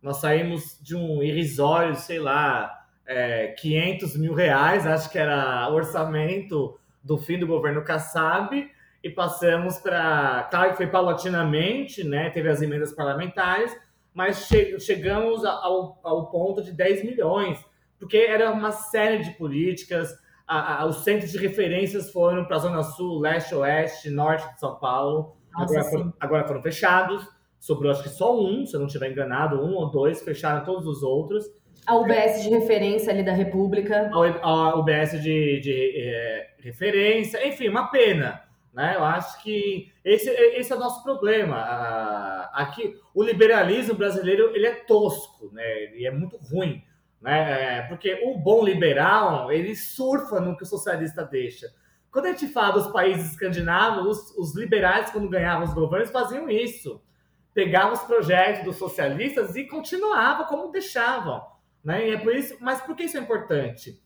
[0.00, 2.72] Nós saímos de um irrisório, sei lá,
[3.06, 8.70] é, 500 mil reais, acho que era o orçamento do fim do governo Kassab,
[9.02, 10.46] e passamos para.
[10.50, 12.30] Claro que foi paulatinamente, né?
[12.30, 13.74] Teve as emendas parlamentares,
[14.14, 17.58] mas che chegamos ao, ao ponto de 10 milhões,
[17.98, 20.10] porque era uma série de políticas.
[20.46, 24.58] A, a, os centros de referências foram para a Zona Sul, Leste, Oeste, Norte de
[24.58, 25.36] São Paulo.
[25.54, 27.24] Agora, foram, agora, foram, fechados.
[27.58, 30.86] Sobrou acho que só um, se eu não estiver enganado, um ou dois, fecharam todos
[30.86, 31.44] os outros.
[31.86, 34.10] A UBS de referência ali da República.
[34.42, 38.42] A, UBS de, de é, referência, enfim, uma pena.
[38.72, 38.94] Né?
[38.96, 41.58] Eu acho que esse, esse é o nosso problema.
[42.52, 45.64] Aqui, o liberalismo brasileiro ele é tosco, né?
[45.84, 46.82] ele é muito ruim.
[47.20, 47.78] Né?
[47.78, 51.66] É, porque o bom liberal ele surfa no que o socialista deixa.
[52.10, 56.48] Quando a gente fala dos países escandinavos, os, os liberais, quando ganhavam os governos, faziam
[56.48, 57.02] isso.
[57.52, 61.44] Pegavam os projetos dos socialistas e continuavam como deixavam.
[61.84, 62.08] Né?
[62.08, 64.00] E é por isso, mas por que isso é importante?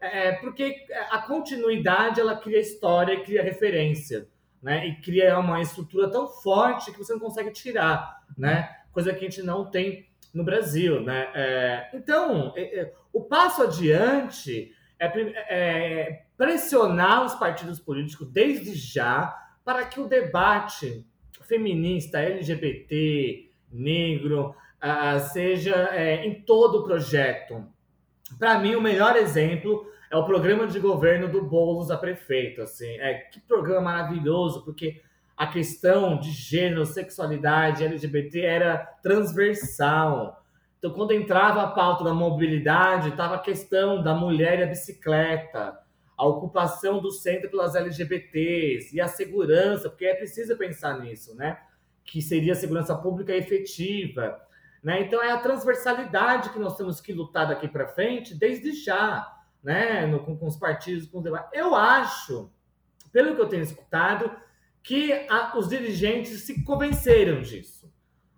[0.00, 4.28] É, é porque a continuidade ela cria história, cria referência,
[4.62, 4.86] né?
[4.86, 8.74] E cria uma estrutura tão forte que você não consegue tirar, né?
[8.92, 11.30] Coisa que a gente não tem no Brasil, né?
[11.34, 15.06] É, então, é, é o passo adiante é,
[15.48, 19.34] é, pressionar os partidos políticos desde já
[19.64, 21.06] para que o debate
[21.42, 27.66] feminista, LGBT, negro, uh, seja é, em todo o projeto,
[28.38, 32.62] para mim, o melhor exemplo é o programa de governo do Boulos a prefeito.
[32.62, 35.00] Assim, é que programa maravilhoso, porque
[35.36, 40.42] a questão de gênero, sexualidade, LGBT era transversal.
[40.78, 45.78] Então, quando entrava a pauta da mobilidade, estava a questão da mulher e a bicicleta,
[46.16, 51.58] a ocupação do centro pelas LGBTs e a segurança, porque é preciso pensar nisso, né?
[52.04, 54.40] Que seria a segurança pública efetiva.
[54.86, 55.00] Né?
[55.00, 59.36] Então é a transversalidade que nós temos que lutar daqui para frente desde já.
[59.60, 61.50] né, no, com, com, os partidos, com os debates.
[61.52, 62.52] Eu acho,
[63.10, 64.30] pelo que eu tenho escutado,
[64.84, 67.92] que a, os dirigentes se convenceram disso.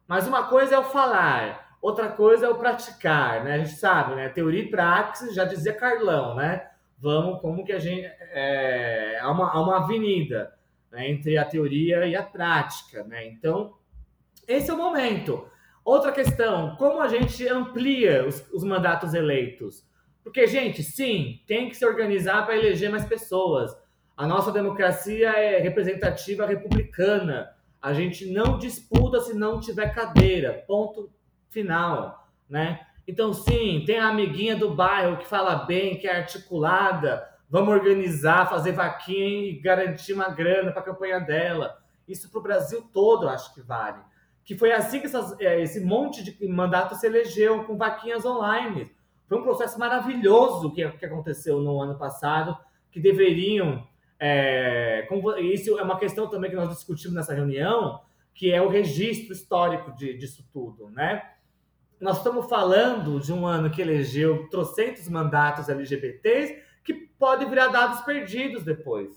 [0.07, 3.57] Mas uma coisa é o falar, outra coisa é o praticar, né?
[3.57, 4.31] A gente sabe, né?
[4.31, 6.67] Teoria e praxis, já dizia Carlão, né?
[6.97, 8.07] Vamos, como que a gente.
[8.33, 10.55] É, há, uma, há uma avenida
[10.91, 13.27] né, entre a teoria e a prática, né?
[13.27, 13.75] Então,
[14.47, 15.47] esse é o momento.
[15.89, 19.89] Outra questão, como a gente amplia os, os mandatos eleitos?
[20.23, 23.75] Porque, gente, sim, tem que se organizar para eleger mais pessoas.
[24.15, 27.49] A nossa democracia é representativa republicana.
[27.81, 30.63] A gente não disputa se não tiver cadeira.
[30.67, 31.11] Ponto
[31.49, 32.81] final, né?
[33.07, 37.27] Então, sim, tem a amiguinha do bairro que fala bem, que é articulada.
[37.49, 41.79] Vamos organizar, fazer vaquinha e garantir uma grana para a campanha dela.
[42.07, 44.03] Isso para o Brasil todo, acho que vale.
[44.49, 48.91] Que foi assim que essas, é, esse monte de mandato se elegeu, com vaquinhas online.
[49.27, 52.57] Foi um processo maravilhoso que, que aconteceu no ano passado,
[52.91, 53.87] que deveriam.
[54.19, 55.07] É,
[55.53, 58.01] isso é uma questão também que nós discutimos nessa reunião,
[58.33, 61.31] que é o registro histórico de, disso tudo, né?
[62.01, 68.01] Nós estamos falando de um ano que elegeu trocentos mandatos LGBTs que podem virar dados
[68.01, 69.13] perdidos depois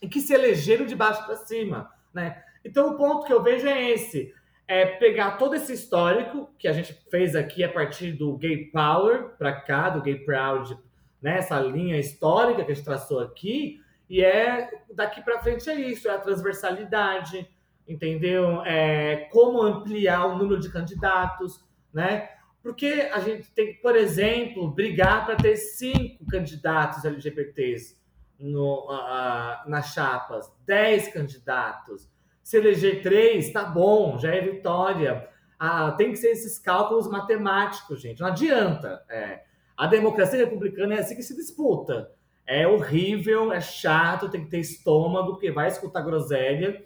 [0.00, 2.42] e que se elegeram de baixo para cima, né?
[2.68, 4.34] Então o ponto que eu vejo é esse
[4.66, 9.30] é pegar todo esse histórico que a gente fez aqui a partir do Gay Power
[9.38, 10.78] para cá, do Gay Proud,
[11.22, 11.38] né?
[11.38, 16.06] Essa linha histórica que a gente traçou aqui, e é daqui para frente é isso,
[16.06, 17.48] é a transversalidade,
[17.88, 18.62] entendeu?
[18.66, 22.28] É como ampliar o número de candidatos, né?
[22.62, 27.96] Porque a gente tem que, por exemplo, brigar para ter cinco candidatos LGBTs
[28.38, 32.06] no, uh, nas chapas, dez candidatos
[32.48, 35.28] se eleger três, tá bom, já é vitória.
[35.58, 38.20] Ah, tem que ser esses cálculos matemáticos, gente.
[38.20, 39.04] Não adianta.
[39.06, 39.42] É.
[39.76, 42.10] A democracia republicana é assim que se disputa.
[42.46, 46.82] É horrível, é chato, tem que ter estômago, porque vai escutar groselha.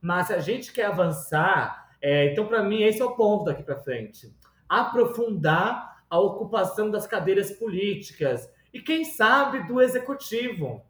[0.00, 3.62] Mas se a gente quer avançar, é, então para mim esse é o ponto daqui
[3.62, 4.34] para frente.
[4.66, 10.82] Aprofundar a ocupação das cadeiras políticas e quem sabe do executivo,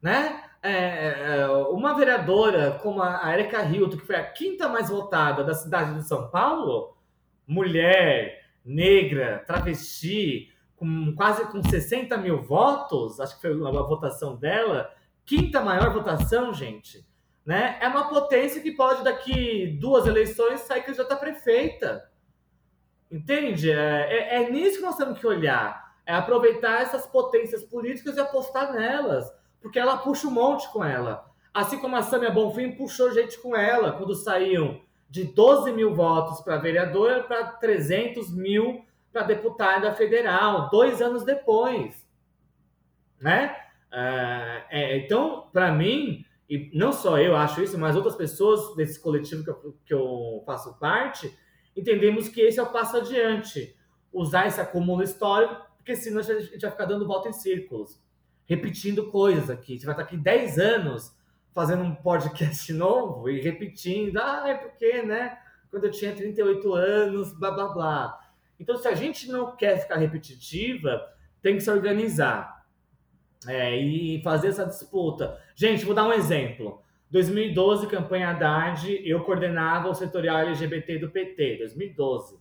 [0.00, 0.47] né?
[0.60, 5.54] É, é, uma vereadora como a Erika Hilton, que foi a quinta mais votada da
[5.54, 6.96] cidade de São Paulo,
[7.46, 14.92] mulher, negra, travesti, com quase com 60 mil votos, acho que foi a votação dela,
[15.24, 17.06] quinta maior votação, gente,
[17.46, 17.78] né?
[17.80, 22.10] É uma potência que pode, daqui duas eleições, sair candidata prefeita.
[23.10, 23.70] Entende?
[23.70, 25.88] É, é, é nisso que nós temos que olhar.
[26.04, 31.28] É aproveitar essas potências políticas e apostar nelas porque ela puxa um monte com ela.
[31.52, 36.40] Assim como a Samia Bonfim puxou gente com ela quando saíam de 12 mil votos
[36.40, 42.06] para vereadora para 300 mil para deputada federal, dois anos depois.
[43.20, 43.56] Né?
[43.90, 49.00] É, é, então, para mim, e não só eu acho isso, mas outras pessoas desse
[49.00, 51.36] coletivo que eu, que eu faço parte,
[51.74, 53.74] entendemos que esse é o passo adiante.
[54.12, 58.00] Usar esse acúmulo histórico, porque senão a gente vai ficar dando volta em círculos
[58.48, 59.78] repetindo coisas aqui.
[59.78, 61.14] Você vai estar aqui 10 anos
[61.54, 64.16] fazendo um podcast novo e repetindo.
[64.16, 65.38] Ah, é porque, né?
[65.70, 68.20] Quando eu tinha 38 anos, blá blá blá.
[68.58, 71.06] Então, se a gente não quer ficar repetitiva,
[71.42, 72.66] tem que se organizar
[73.46, 75.38] é, e fazer essa disputa.
[75.54, 76.82] Gente, vou dar um exemplo.
[77.10, 82.38] 2012, campanha Haddad, eu coordenava o setorial LGBT do PT, 2012.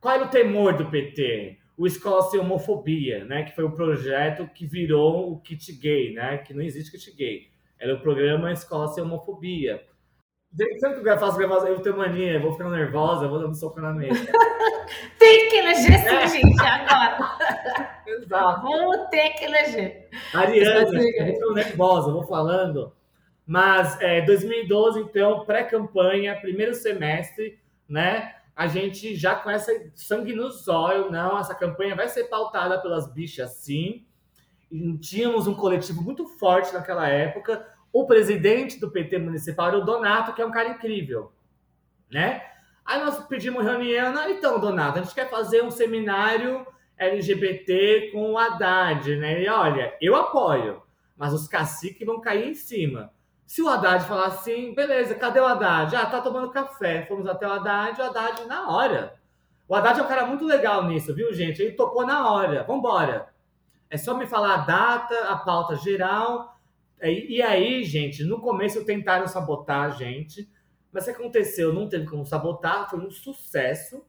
[0.00, 1.58] Qual era o temor do PT?
[1.76, 3.44] O Escola Sem Homofobia, né?
[3.44, 6.38] Que foi o projeto que virou o Kit Gay, né?
[6.38, 7.48] Que não existe Kit Gay.
[7.78, 9.84] Era o programa Escola Sem Homofobia.
[10.78, 13.92] Sempre que eu faço gravação, eu tenho mania, vou ficando nervosa, vou dando soco na
[13.92, 14.14] mesa.
[15.18, 17.98] Tem que eleger essa gente agora.
[18.06, 18.62] Exato.
[18.62, 20.08] Vamos ter que eleger.
[20.32, 20.88] Ariana,
[21.40, 22.92] eu nervosa, vou falando.
[23.44, 27.58] Mas é, 2012, então, pré-campanha, primeiro semestre,
[27.88, 28.35] né?
[28.56, 33.12] A gente já com essa sangue nos olhos, não, essa campanha vai ser pautada pelas
[33.12, 34.06] bichas sim.
[34.72, 37.68] E tínhamos um coletivo muito forte naquela época.
[37.92, 41.32] O presidente do PT municipal era o Donato, que é um cara incrível,
[42.10, 42.42] né?
[42.82, 48.38] Aí nós pedimos reunião, então, Donato, a gente quer fazer um seminário LGBT com o
[48.38, 49.42] Haddad, né?
[49.42, 50.82] E olha, eu apoio,
[51.14, 53.12] mas os caciques vão cair em cima.
[53.46, 55.94] Se o Haddad falar assim, beleza, cadê o Haddad?
[55.94, 57.06] Ah, tá tomando café.
[57.06, 59.14] Fomos até o Haddad, o Haddad na hora.
[59.68, 61.62] O Haddad é um cara muito legal nisso, viu, gente?
[61.62, 62.64] Ele topou na hora.
[62.64, 63.28] Vambora.
[63.88, 66.58] É só me falar a data, a pauta geral.
[67.00, 70.50] E, e aí, gente, no começo tentaram sabotar a gente.
[70.92, 71.72] Mas aconteceu?
[71.72, 74.04] Não teve como sabotar, foi um sucesso.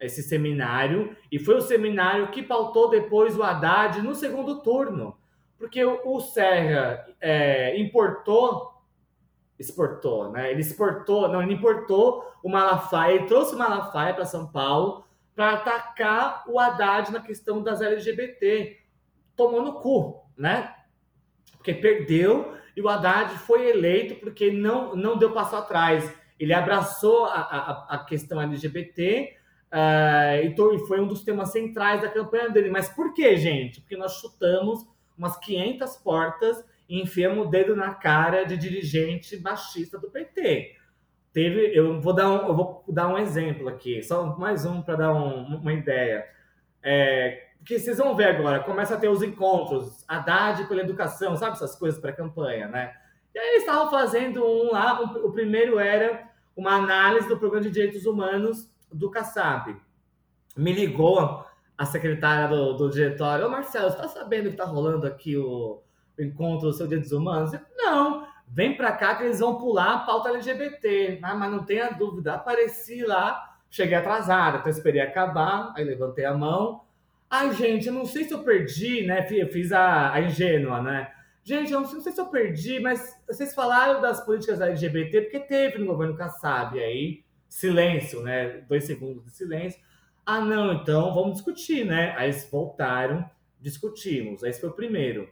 [0.00, 5.16] esse seminário, e foi o seminário que pautou depois o Haddad no segundo turno,
[5.60, 8.82] porque o, Serra é, importou,
[9.58, 10.50] exportou, né?
[10.50, 15.04] Ele exportou, não, ele importou o Malafaia, ele trouxe o Malafaia para São Paulo
[15.34, 18.78] para atacar o Haddad na questão das LGBT.
[19.36, 20.74] Tomou no cu, né?
[21.58, 26.10] Porque perdeu e o Haddad foi eleito porque não, não deu passo atrás.
[26.38, 29.36] Ele abraçou a, a, a questão LGBT
[29.70, 32.70] uh, e foi um dos temas centrais da campanha dele.
[32.70, 33.82] Mas por que, gente?
[33.82, 34.88] Porque nós chutamos
[35.20, 40.74] umas 500 portas e enfiamos o dedo na cara de dirigente baixista do PT.
[41.30, 44.96] Teve, eu vou dar um, eu vou dar um exemplo aqui, só mais um para
[44.96, 46.26] dar um, uma ideia.
[46.82, 51.52] É, que vocês vão ver agora, começa a ter os encontros, Haddad pela educação, sabe
[51.52, 52.94] essas coisas para campanha, né?
[53.34, 57.66] E aí eles estavam fazendo um lá, um, o primeiro era uma análise do programa
[57.66, 59.76] de direitos humanos do Kassab.
[60.56, 61.44] Me ligou
[61.80, 65.80] a secretária do, do diretório, ô Marcelo, você está sabendo que está rolando aqui o,
[66.18, 67.54] o encontro dos direitos humanos?
[67.54, 71.64] Eu, não, vem para cá que eles vão pular a pauta LGBT, ah, mas não
[71.64, 76.82] tenha dúvida, apareci lá, cheguei atrasada, então esperei acabar, aí levantei a mão,
[77.30, 79.24] Ai, gente, eu não sei se eu perdi, né?
[79.30, 81.12] Eu fiz a, a ingênua, né?
[81.44, 85.78] Gente, eu não sei se eu perdi, mas vocês falaram das políticas LGBT, porque teve
[85.78, 88.64] no governo Kassab aí, silêncio, né?
[88.68, 89.80] Dois segundos de silêncio.
[90.32, 92.14] Ah, não, então vamos discutir, né?
[92.16, 93.28] Aí eles voltaram,
[93.60, 94.44] discutimos.
[94.44, 95.28] Esse foi o primeiro.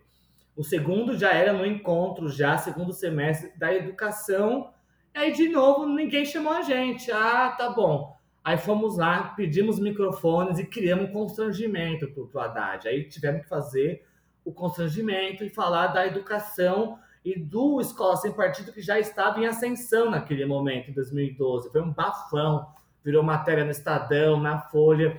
[0.57, 4.73] O segundo já era no encontro, já segundo semestre da educação.
[5.15, 7.13] Aí, de novo, ninguém chamou a gente.
[7.13, 8.19] Ah, tá bom.
[8.43, 12.89] Aí fomos lá, pedimos microfones e criamos um constrangimento para o Haddad.
[12.89, 14.05] Aí tivemos que fazer
[14.45, 19.47] o constrangimento e falar da educação e do Escola Sem Partido que já estava em
[19.47, 21.71] ascensão naquele momento, em 2012.
[21.71, 22.67] Foi um bafão,
[23.09, 25.19] virou matéria no Estadão, na Folha.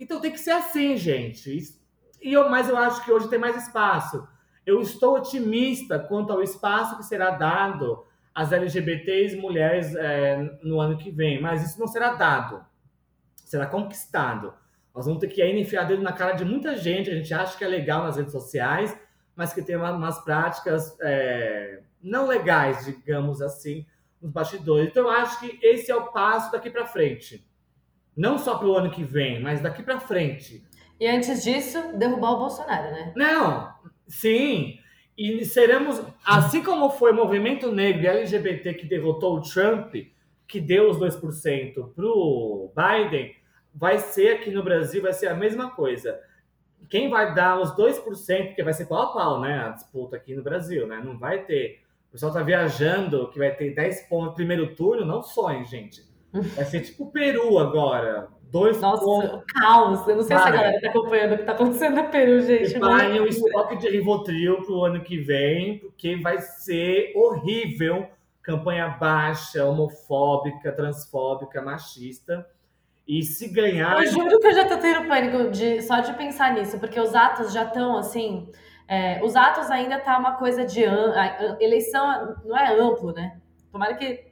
[0.00, 1.58] Então tem que ser assim, gente.
[2.22, 4.26] E eu, mas eu acho que hoje tem mais espaço.
[4.64, 8.02] Eu estou otimista quanto ao espaço que será dado
[8.34, 12.64] as LGBTs mulheres é, no ano que vem, mas isso não será dado,
[13.44, 14.54] será conquistado.
[14.94, 17.58] Nós vamos ter que aí enfiar dedo na cara de muita gente, a gente acha
[17.58, 18.98] que é legal nas redes sociais,
[19.36, 23.84] mas que tem uma, umas práticas é, não legais, digamos assim,
[24.20, 24.88] nos bastidores.
[24.88, 27.46] Então, eu acho que esse é o passo daqui para frente.
[28.16, 30.66] Não só para o ano que vem, mas daqui para frente.
[30.98, 33.12] E antes disso, derrubar o Bolsonaro, né?
[33.14, 33.72] Não,
[34.08, 34.78] sim.
[35.16, 39.94] E seremos, assim como foi o movimento negro e LGBT que derrotou o Trump,
[40.46, 43.36] que deu os 2% para o Biden,
[43.74, 46.18] vai ser aqui no Brasil, vai ser a mesma coisa.
[46.88, 49.58] Quem vai dar os 2%, porque vai ser pau a pau, né?
[49.60, 51.00] A disputa aqui no Brasil, né?
[51.04, 51.82] Não vai ter.
[52.08, 56.02] O pessoal tá viajando que vai ter 10 pontos no primeiro turno, não sonhe, gente.
[56.32, 58.28] Vai ser tipo o Peru agora.
[58.50, 59.44] Dois Nossa, pontos.
[59.60, 60.08] caos.
[60.08, 62.70] Eu não sei se a galera tá acompanhando o que tá acontecendo no Peru, gente.
[62.70, 68.08] Preparem o estoque de Rivotril pro ano que vem, porque vai ser horrível.
[68.42, 72.46] Campanha baixa, homofóbica, transfóbica, machista.
[73.06, 74.02] E se ganhar.
[74.02, 77.14] Eu juro que eu já tô tendo pânico de, só de pensar nisso, porque os
[77.14, 78.50] atos já estão assim.
[78.88, 80.82] É, os atos ainda tá uma coisa de.
[81.60, 83.38] Eleição não é amplo, né?
[83.70, 84.26] Tomara que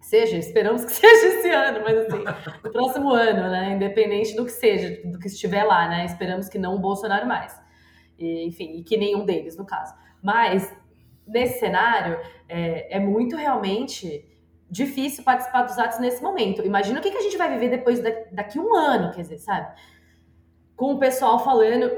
[0.00, 2.24] seja, esperamos que seja esse ano, mas assim,
[2.64, 3.72] no próximo ano, né?
[3.74, 6.04] Independente do que seja, do que estiver lá, né?
[6.04, 7.60] Esperamos que não o Bolsonaro mais.
[8.18, 9.94] E, enfim, e que nenhum deles, no caso.
[10.20, 10.74] Mas,
[11.24, 14.26] nesse cenário, é, é muito realmente
[14.68, 16.66] difícil participar dos atos nesse momento.
[16.66, 19.38] Imagina o que, que a gente vai viver depois da, daqui um ano, quer dizer,
[19.38, 19.72] sabe?
[20.76, 21.90] Com o pessoal falando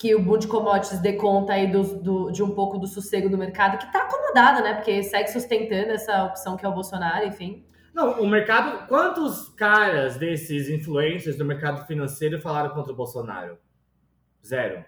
[0.00, 3.28] que o boom de commodities dê conta aí do, do, de um pouco do sossego
[3.28, 4.72] do mercado, que está acomodado, né?
[4.72, 7.66] Porque segue sustentando essa opção que é o Bolsonaro, enfim.
[7.92, 8.88] Não, o mercado.
[8.88, 13.58] Quantos caras desses influencers do mercado financeiro falaram contra o Bolsonaro?
[14.42, 14.82] Zero.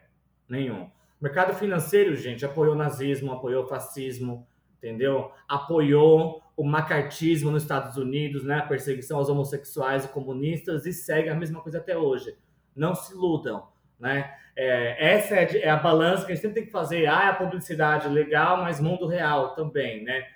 [0.49, 0.85] Nenhum.
[0.85, 0.91] O
[1.21, 4.47] mercado financeiro, gente, apoiou o nazismo, apoiou o fascismo,
[4.79, 5.31] entendeu?
[5.47, 8.61] Apoiou o macartismo nos Estados Unidos, né?
[8.61, 12.35] A perseguição aos homossexuais e comunistas e segue a mesma coisa até hoje.
[12.75, 13.69] Não se iludam,
[14.03, 14.34] né?
[14.55, 17.07] É, essa é, é, a balança que a gente sempre tem que fazer.
[17.07, 20.26] Ah, é a publicidade legal, mas mundo real também, né?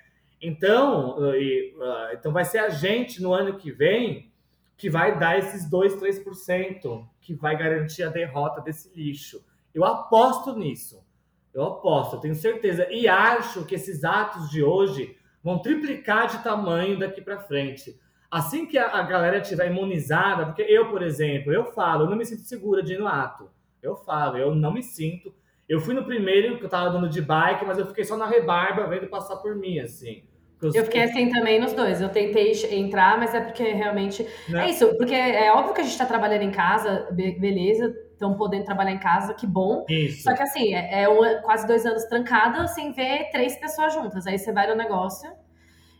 [0.41, 4.31] Então, e, uh, então vai ser a gente no ano que vem
[4.77, 9.43] que vai dar esses 2, 3%, que vai garantir a derrota desse lixo.
[9.73, 11.03] Eu aposto nisso.
[11.51, 12.87] Eu aposto, eu tenho certeza.
[12.91, 17.99] E acho que esses atos de hoje vão triplicar de tamanho daqui para frente.
[18.29, 22.17] Assim que a, a galera estiver imunizada, porque eu, por exemplo, eu falo, eu não
[22.17, 23.49] me sinto segura de ir no ato.
[23.81, 25.33] Eu falo, eu não me sinto.
[25.67, 28.25] Eu fui no primeiro que eu tava dando de bike, mas eu fiquei só na
[28.25, 30.23] rebarba vendo passar por mim, assim.
[30.61, 32.01] Eu fiquei assim também nos dois.
[32.01, 34.27] Eu tentei entrar, mas é porque realmente.
[34.49, 34.65] Né?
[34.65, 38.65] É isso, porque é óbvio que a gente está trabalhando em casa, beleza, estão podendo
[38.65, 39.85] trabalhar em casa, que bom.
[39.87, 40.23] Isso.
[40.23, 44.25] Só que assim, é, é um, quase dois anos trancada sem ver três pessoas juntas.
[44.25, 45.29] Aí você vai no negócio.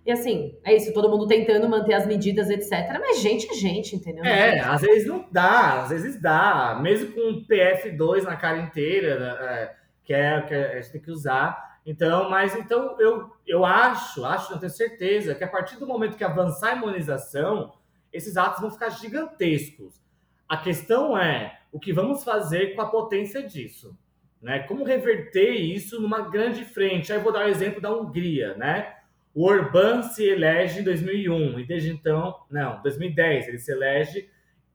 [0.07, 2.97] E assim, é isso, todo mundo tentando manter as medidas, etc.
[2.97, 4.23] Mas gente é gente, entendeu?
[4.23, 6.79] É, às vezes não dá, às vezes dá.
[6.81, 11.11] Mesmo com PF2 na cara inteira, né, é, que, é, que a gente tem que
[11.11, 11.81] usar.
[11.85, 16.15] Então, mas então eu, eu acho, acho, não tenho certeza, que a partir do momento
[16.15, 17.73] que avançar a imunização,
[18.13, 20.01] esses atos vão ficar gigantescos.
[20.47, 23.93] A questão é o que vamos fazer com a potência disso,
[24.41, 24.59] né?
[24.59, 27.11] Como reverter isso numa grande frente?
[27.11, 28.93] Aí eu vou dar o um exemplo da Hungria, né?
[29.37, 34.27] O Orbán se elege em 2001 e desde então, não, 2010 ele se elege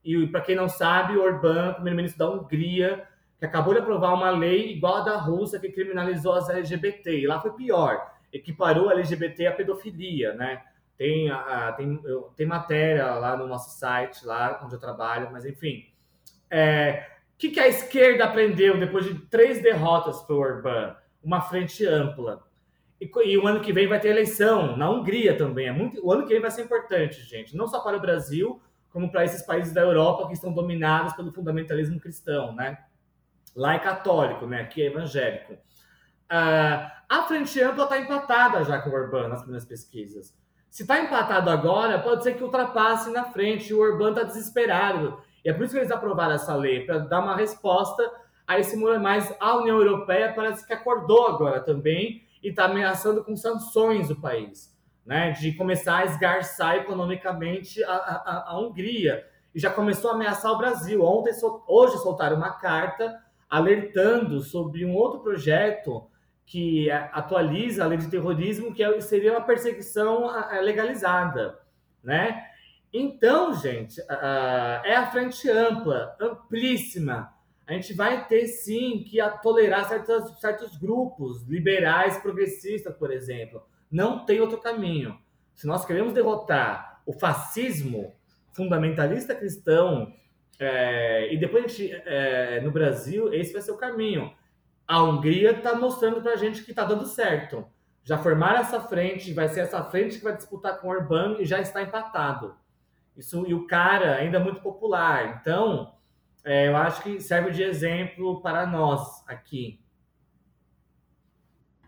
[0.04, 3.02] e para quem não sabe, o Orbán, primeiro-ministro da Hungria,
[3.40, 7.18] que acabou de aprovar uma lei igual a da Rússia que criminalizou as LGBT.
[7.22, 10.62] E lá foi pior, equiparou a LGBT à pedofilia, né?
[10.96, 15.44] Tem, a, tem, eu, tem matéria lá no nosso site, lá onde eu trabalho, mas
[15.44, 15.86] enfim.
[16.48, 17.04] É,
[17.34, 20.94] o que, que a esquerda aprendeu depois de três derrotas para o Orbán?
[21.20, 22.44] Uma frente ampla.
[23.02, 25.66] E, e, o ano que vem vai ter eleição na Hungria também.
[25.66, 27.56] É muito, o ano que vem vai ser importante, gente.
[27.56, 31.32] Não só para o Brasil, como para esses países da Europa que estão dominados pelo
[31.32, 32.78] fundamentalismo cristão, né?
[33.56, 34.60] Lá é católico, né?
[34.60, 35.54] Aqui é evangélico.
[35.54, 40.32] Uh, a frente ampla está empatada já com o Orbán nas primeiras pesquisas.
[40.70, 43.74] Se está empatado agora, pode ser que ultrapasse na frente.
[43.74, 45.18] O Orbán está desesperado.
[45.44, 48.08] E é por isso que eles aprovaram essa lei, para dar uma resposta
[48.46, 49.34] a esse muro mais.
[49.40, 54.76] A União Europeia parece que acordou agora também e está ameaçando com sanções o país,
[55.06, 55.30] né?
[55.32, 59.26] De começar a esgarçar economicamente a, a, a Hungria.
[59.54, 61.04] E já começou a ameaçar o Brasil.
[61.04, 61.32] Ontem,
[61.68, 66.08] hoje soltaram uma carta alertando sobre um outro projeto
[66.46, 70.30] que atualiza a lei de terrorismo, que é, seria uma perseguição
[70.62, 71.58] legalizada,
[72.02, 72.46] né?
[72.92, 74.00] Então, gente,
[74.84, 77.31] é a frente ampla, amplíssima.
[77.66, 83.62] A gente vai ter sim que tolerar certos, certos grupos liberais, progressistas, por exemplo.
[83.90, 85.18] Não tem outro caminho.
[85.54, 88.12] Se nós queremos derrotar o fascismo
[88.52, 90.12] fundamentalista cristão,
[90.58, 94.32] é, e depois a gente, é, no Brasil, esse vai ser o caminho.
[94.86, 97.66] A Hungria está mostrando para a gente que está dando certo.
[98.04, 101.44] Já formaram essa frente, vai ser essa frente que vai disputar com o Orbán e
[101.44, 102.56] já está empatado.
[103.16, 105.38] Isso, e o cara ainda é muito popular.
[105.40, 105.94] Então,
[106.44, 109.80] é, eu acho que serve de exemplo para nós aqui.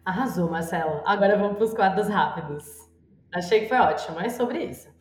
[0.04, 1.02] Arrasou, Marcelo.
[1.06, 2.64] Agora vamos para os quadros rápidos.
[3.32, 4.94] Achei que foi ótimo, é sobre isso.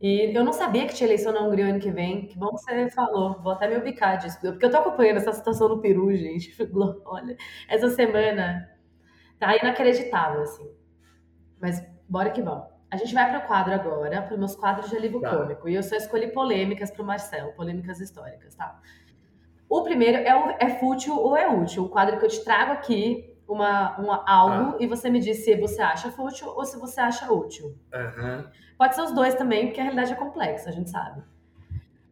[0.00, 2.26] E eu não sabia que tinha eleição na Hungria ano que vem.
[2.26, 3.40] Que bom que você falou.
[3.42, 4.38] Vou até me ubicar disso.
[4.40, 6.54] Porque eu tô acompanhando essa situação no Peru, gente.
[7.06, 7.36] Olha,
[7.68, 8.68] essa semana
[9.38, 10.70] tá inacreditável, assim.
[11.60, 12.75] Mas bora que vamos.
[12.90, 15.36] A gente vai para o quadro agora, para os meus quadros de alívio tá.
[15.36, 15.68] cômico.
[15.68, 18.80] E eu só escolhi polêmicas para o Marcelo, polêmicas históricas, tá?
[19.68, 21.84] O primeiro é, o, é fútil ou é útil.
[21.84, 24.76] O quadro que eu te trago aqui uma, uma algo ah.
[24.78, 27.76] e você me diz se você acha fútil ou se você acha útil.
[27.92, 28.44] Uhum.
[28.78, 31.22] Pode ser os dois também, porque a realidade é complexa, a gente sabe.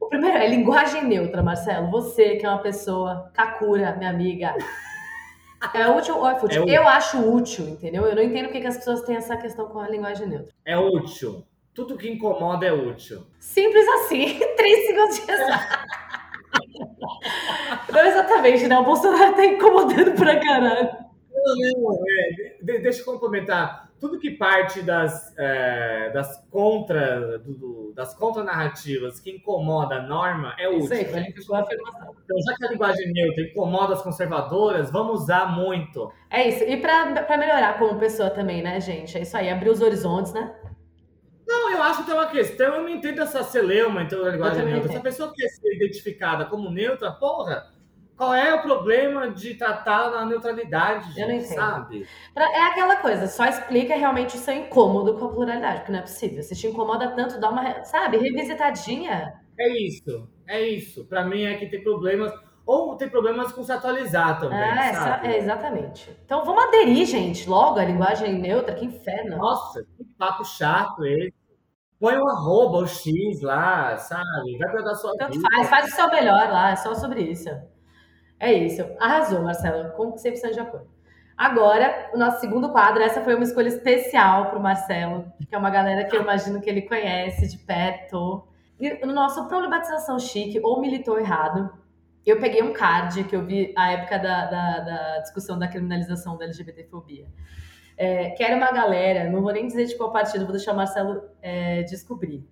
[0.00, 1.90] O primeiro é linguagem neutra, Marcelo.
[1.90, 4.54] Você que é uma pessoa Kakura, minha amiga.
[5.72, 6.58] É útil ou é fútil?
[6.58, 6.74] É útil.
[6.74, 8.04] Eu acho útil, entendeu?
[8.04, 10.52] Eu não entendo porque que as pessoas têm essa questão com a linguagem neutra.
[10.64, 11.44] É útil.
[11.72, 13.26] Tudo que incomoda é útil.
[13.40, 14.38] Simples assim.
[14.56, 15.26] Três segundos de
[17.92, 18.78] Não exatamente, né?
[18.78, 21.04] O Bolsonaro tá incomodando pra caralho.
[21.32, 23.84] Não, não, é, deixa eu complementar.
[24.05, 30.68] Tudo que parte das, é, das contra do, das contranarrativas que incomoda a norma é
[30.68, 30.80] útil.
[30.80, 36.12] Isso aí, Então, já que a linguagem neutra incomoda as conservadoras, vamos usar muito.
[36.30, 36.62] É isso.
[36.64, 39.16] E para melhorar como pessoa também, né, gente?
[39.16, 40.55] É isso aí, abrir os horizontes, né?
[41.46, 44.66] Não, eu acho que tem uma questão, eu não entendo essa celeuma, então, da linguagem
[44.66, 44.92] neutra.
[44.92, 47.72] Se a pessoa quer ser identificada como neutra, porra,
[48.16, 51.54] qual é o problema de tratar na neutralidade, gente, eu não entendo.
[51.54, 52.06] sabe?
[52.36, 56.02] É aquela coisa, só explica realmente o seu incômodo com a pluralidade, porque não é
[56.02, 56.42] possível.
[56.42, 59.34] Se te incomoda tanto, dá uma, sabe, revisitadinha.
[59.58, 61.04] É isso, é isso.
[61.06, 62.32] Para mim é que tem problemas,
[62.64, 65.26] ou tem problemas com se atualizar também, é, sabe?
[65.28, 66.16] É, exatamente.
[66.24, 69.36] Então vamos aderir, gente, logo a linguagem neutra, que inferno.
[69.36, 71.34] Nossa, que papo chato esse.
[71.98, 74.58] Põe o arroba, o X lá, sabe?
[74.58, 75.48] Vai pra dar sua Tanto vida.
[75.50, 77.48] faz, faz o seu melhor lá, é só sobre isso.
[78.39, 78.85] É isso.
[78.99, 79.93] Arrasou, Marcelo.
[79.93, 80.95] Com 100% de acordo.
[81.37, 85.59] Agora, o nosso segundo quadro, essa foi uma escolha especial para o Marcelo, que é
[85.59, 88.47] uma galera que eu imagino que ele conhece de perto.
[88.78, 91.70] E no nosso Problematização Chique, ou Militou Errado,
[92.24, 96.37] eu peguei um card que eu vi à época da, da, da discussão da criminalização
[96.37, 97.26] da LGBTfobia.
[97.97, 100.76] É, que era uma galera, não vou nem dizer de qual partido, vou deixar o
[100.76, 102.47] Marcelo é, descobrir.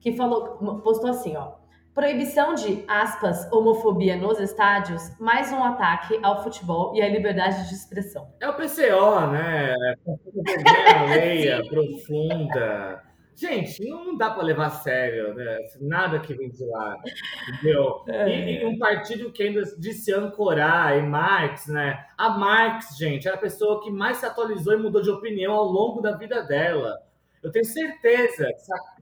[0.00, 1.54] Que falou, postou assim, ó.
[1.94, 7.74] Proibição de, aspas, homofobia nos estádios, mais um ataque ao futebol e à liberdade de
[7.74, 8.32] expressão.
[8.40, 9.74] É o PCO, né?
[11.10, 13.02] Leia, profunda.
[13.36, 15.58] Gente, não dá para levar a sério, né?
[15.82, 16.96] Nada que vem de lá,
[17.46, 18.02] entendeu?
[18.08, 18.28] É.
[18.28, 22.06] E, e, um partido que ainda disse ancorar, e Marx, né?
[22.16, 25.66] A Marx, gente, é a pessoa que mais se atualizou e mudou de opinião ao
[25.66, 26.96] longo da vida dela.
[27.42, 29.01] Eu tenho certeza que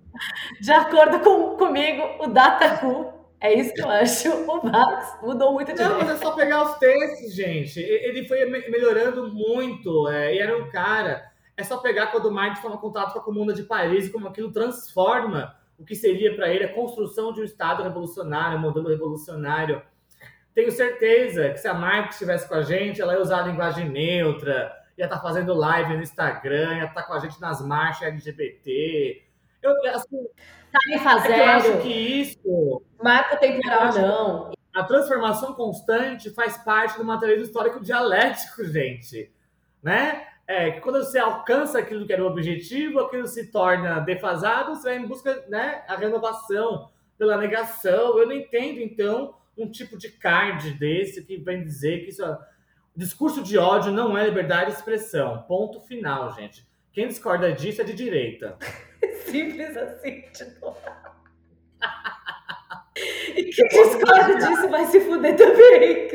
[0.61, 5.73] de acordo com, comigo, o Dataku, é isso que eu acho, o Max mudou muito
[5.73, 7.81] de Não, mas é só pegar os textos, gente.
[7.81, 11.31] Ele foi melhorando muito, é, e era um cara...
[11.57, 14.27] É só pegar quando o Marx toma contato com a Comuna de Paris e como
[14.27, 18.89] aquilo transforma o que seria para ele a construção de um Estado revolucionário, um modelo
[18.89, 19.83] revolucionário.
[20.55, 23.89] Tenho certeza que se a Marx estivesse com a gente, ela ia usar a linguagem
[23.89, 27.65] neutra, ia estar tá fazendo live no Instagram, ia estar tá com a gente nas
[27.65, 29.23] marchas LGBT,
[29.63, 30.27] eu, assim,
[30.71, 32.83] Tarifa é eu acho que isso.
[33.03, 34.53] Marco temporal, não.
[34.75, 39.33] A transformação constante faz parte do materialismo histórico dialético, gente.
[39.83, 40.27] Né?
[40.47, 44.91] É que quando você alcança aquilo que era o objetivo, aquilo se torna defasado, você
[44.91, 46.89] vai em busca né, a renovação
[47.19, 48.19] pela negação.
[48.19, 52.25] Eu não entendo, então, um tipo de card desse que vem dizer que isso.
[52.25, 52.39] É...
[52.97, 55.43] Discurso de ódio não é liberdade de expressão.
[55.49, 56.69] Ponto final, gente.
[56.93, 58.59] Quem discorda disso é de direita.
[59.25, 60.77] Simples assim, tipo.
[63.35, 66.09] E quem discorda disso vai se fuder também.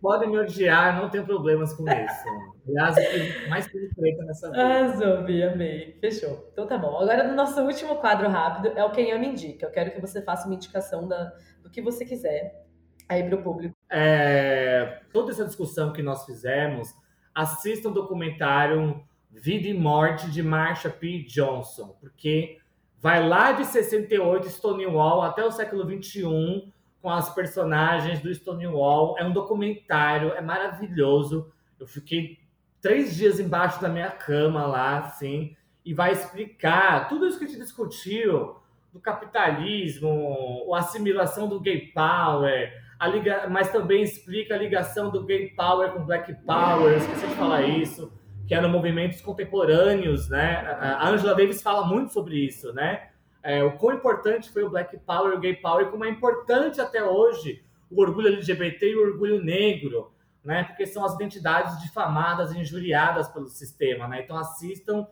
[0.00, 2.24] Podem me odiar, não tenho problemas com isso.
[2.68, 4.62] Aliás, eu mais preta nessa vida.
[4.62, 5.98] Ah, Zombie, amei.
[6.00, 6.48] Fechou.
[6.52, 6.98] Então tá bom.
[6.98, 9.66] Agora, no nosso último quadro rápido, é o Quem Ama Indica.
[9.66, 12.64] Eu quero que você faça uma indicação da, do que você quiser
[13.08, 13.74] aí para o público.
[13.90, 16.88] É, toda essa discussão que nós fizemos,
[17.34, 19.02] assista um documentário
[19.32, 21.22] Vida e Morte de Marsha P.
[21.22, 22.58] Johnson, porque
[23.00, 26.70] vai lá de 68, Stonewall, até o século 21,
[27.00, 29.18] com as personagens do Stonewall.
[29.18, 31.50] É um documentário, é maravilhoso.
[31.80, 32.38] Eu fiquei
[32.80, 37.48] três dias embaixo da minha cama lá, assim, e vai explicar tudo isso que a
[37.48, 38.56] gente discutiu
[38.92, 42.70] do capitalismo, a assimilação do gay power,
[43.00, 43.48] a liga...
[43.48, 47.62] mas também explica a ligação do gay power com black power, eu esqueci de falar
[47.62, 48.12] isso
[48.52, 50.56] que eram movimentos contemporâneos, né?
[50.78, 53.08] A Angela Davis fala muito sobre isso, né?
[53.42, 56.78] É, o quão importante foi o Black Power e o Gay Power, como é importante
[56.78, 60.12] até hoje o orgulho LGBT e o orgulho negro,
[60.44, 60.64] né?
[60.64, 64.20] Porque são as identidades difamadas e injuriadas pelo sistema, né?
[64.22, 65.06] Então assistam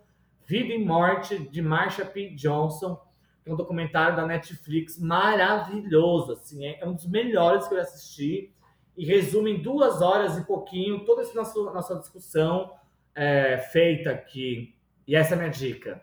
[0.44, 2.34] Vida e Morte de Marsha P.
[2.34, 3.00] Johnson,
[3.42, 8.52] que é um documentário da Netflix maravilhoso, assim, é um dos melhores que eu assisti
[8.98, 12.78] e resume em duas horas e pouquinho toda essa nossa, nossa discussão
[13.20, 14.74] é, feita aqui.
[15.06, 16.00] E essa é a minha dica.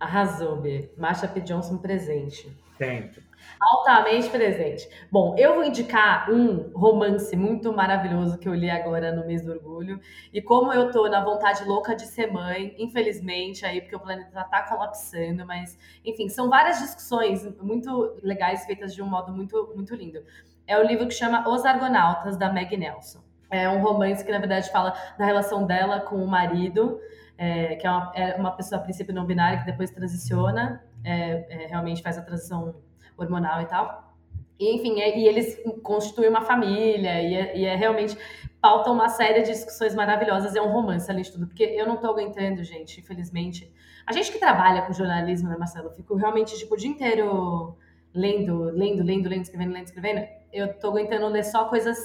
[0.00, 0.92] Arrasou, B.
[0.98, 1.40] Marsha P.
[1.40, 2.52] Johnson presente.
[2.76, 3.24] Sempre.
[3.60, 4.88] Altamente presente.
[5.10, 9.52] Bom, eu vou indicar um romance muito maravilhoso que eu li agora no mês do
[9.52, 10.00] orgulho.
[10.32, 14.44] E como eu tô na vontade louca de ser mãe, infelizmente, aí, porque o planeta
[14.44, 19.94] tá colapsando, mas, enfim, são várias discussões muito legais, feitas de um modo muito, muito
[19.94, 20.22] lindo.
[20.66, 23.25] É o livro que chama Os Argonautas, da Meg Nelson.
[23.50, 27.00] É um romance que, na verdade, fala da relação dela com o marido,
[27.38, 31.64] é, que é uma, é uma, pessoa, a princípio, não binária, que depois transiciona, é,
[31.64, 32.76] é realmente faz a transição
[33.16, 34.14] hormonal e tal.
[34.58, 38.16] E, enfim, é, e eles constituem uma família, e é, e é, realmente
[38.60, 40.56] pauta uma série de discussões maravilhosas.
[40.56, 43.70] É um romance, além de tudo, porque eu não tô aguentando, gente, infelizmente.
[44.06, 45.90] A gente que trabalha com jornalismo, né, Marcelo?
[45.90, 47.76] Fico realmente, tipo, o dia inteiro
[48.14, 50.26] lendo, lendo, lendo, lendo, escrevendo, lendo, escrevendo.
[50.52, 51.98] Eu tô aguentando ler só coisas,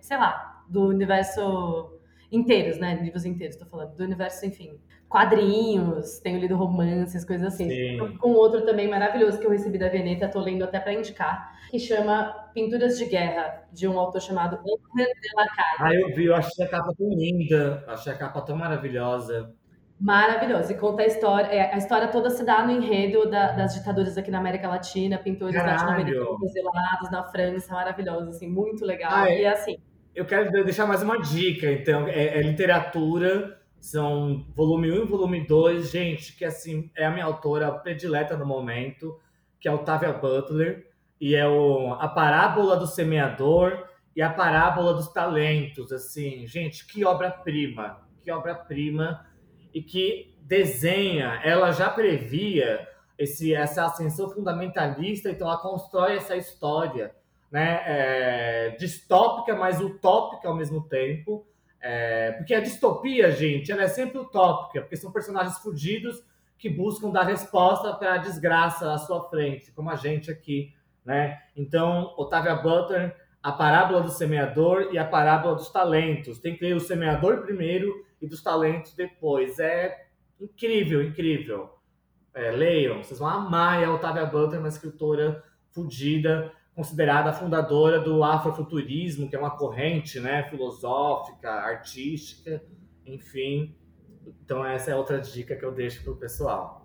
[0.00, 1.94] sei lá, do universo
[2.30, 2.98] inteiros, né?
[3.00, 3.94] Livros inteiros, tô falando.
[3.94, 4.78] Do universo, enfim.
[5.08, 7.68] Quadrinhos, tenho lido romances, coisas assim.
[7.68, 8.16] Sim.
[8.18, 11.78] Com outro também maravilhoso que eu recebi da Veneta, tô lendo até para indicar, que
[11.78, 15.46] chama Pinturas de Guerra, de um autor chamado André de la
[15.78, 19.54] Ah, eu vi, eu achei a capa tão linda, achei a capa tão maravilhosa.
[20.00, 20.72] Maravilhoso.
[20.72, 21.46] E conta a história.
[21.46, 25.18] É, a história toda se dá no enredo da, das ditaduras aqui na América Latina,
[25.18, 29.12] pintores latino-americanos exilados na França, maravilhoso, assim, muito legal.
[29.12, 29.42] Ai.
[29.42, 29.78] E assim,
[30.14, 35.46] eu quero deixar mais uma dica, então, é, é, literatura, são volume 1 e volume
[35.46, 39.18] 2, gente, que assim, é a minha autora predileta no momento,
[39.60, 40.88] que é Octavia Butler,
[41.20, 47.04] e é o, a parábola do semeador e a parábola dos talentos, assim, gente, que
[47.04, 49.26] obra-prima, que obra-prima,
[49.72, 52.86] e que desenha, ela já previa
[53.18, 57.14] esse, essa ascensão fundamentalista, então ela constrói essa história,
[57.54, 61.46] né, é, distópica, mas utópica ao mesmo tempo.
[61.80, 66.20] É, porque a distopia, gente, ela é sempre utópica, porque são personagens fudidos
[66.58, 70.74] que buscam dar resposta para a desgraça à sua frente, como a gente aqui,
[71.04, 71.42] né?
[71.54, 76.40] Então, Otávia Butler, a parábola do semeador e a parábola dos talentos.
[76.40, 79.60] Tem que ler o semeador primeiro e dos talentos depois.
[79.60, 80.06] É
[80.40, 81.70] incrível, incrível.
[82.34, 89.28] É, leiam, vocês vão amar a Otávia Butler, uma escritora fudida, considerada fundadora do afrofuturismo,
[89.28, 92.62] que é uma corrente né, filosófica, artística,
[93.06, 93.76] enfim.
[94.44, 96.83] Então, essa é outra dica que eu deixo para o pessoal.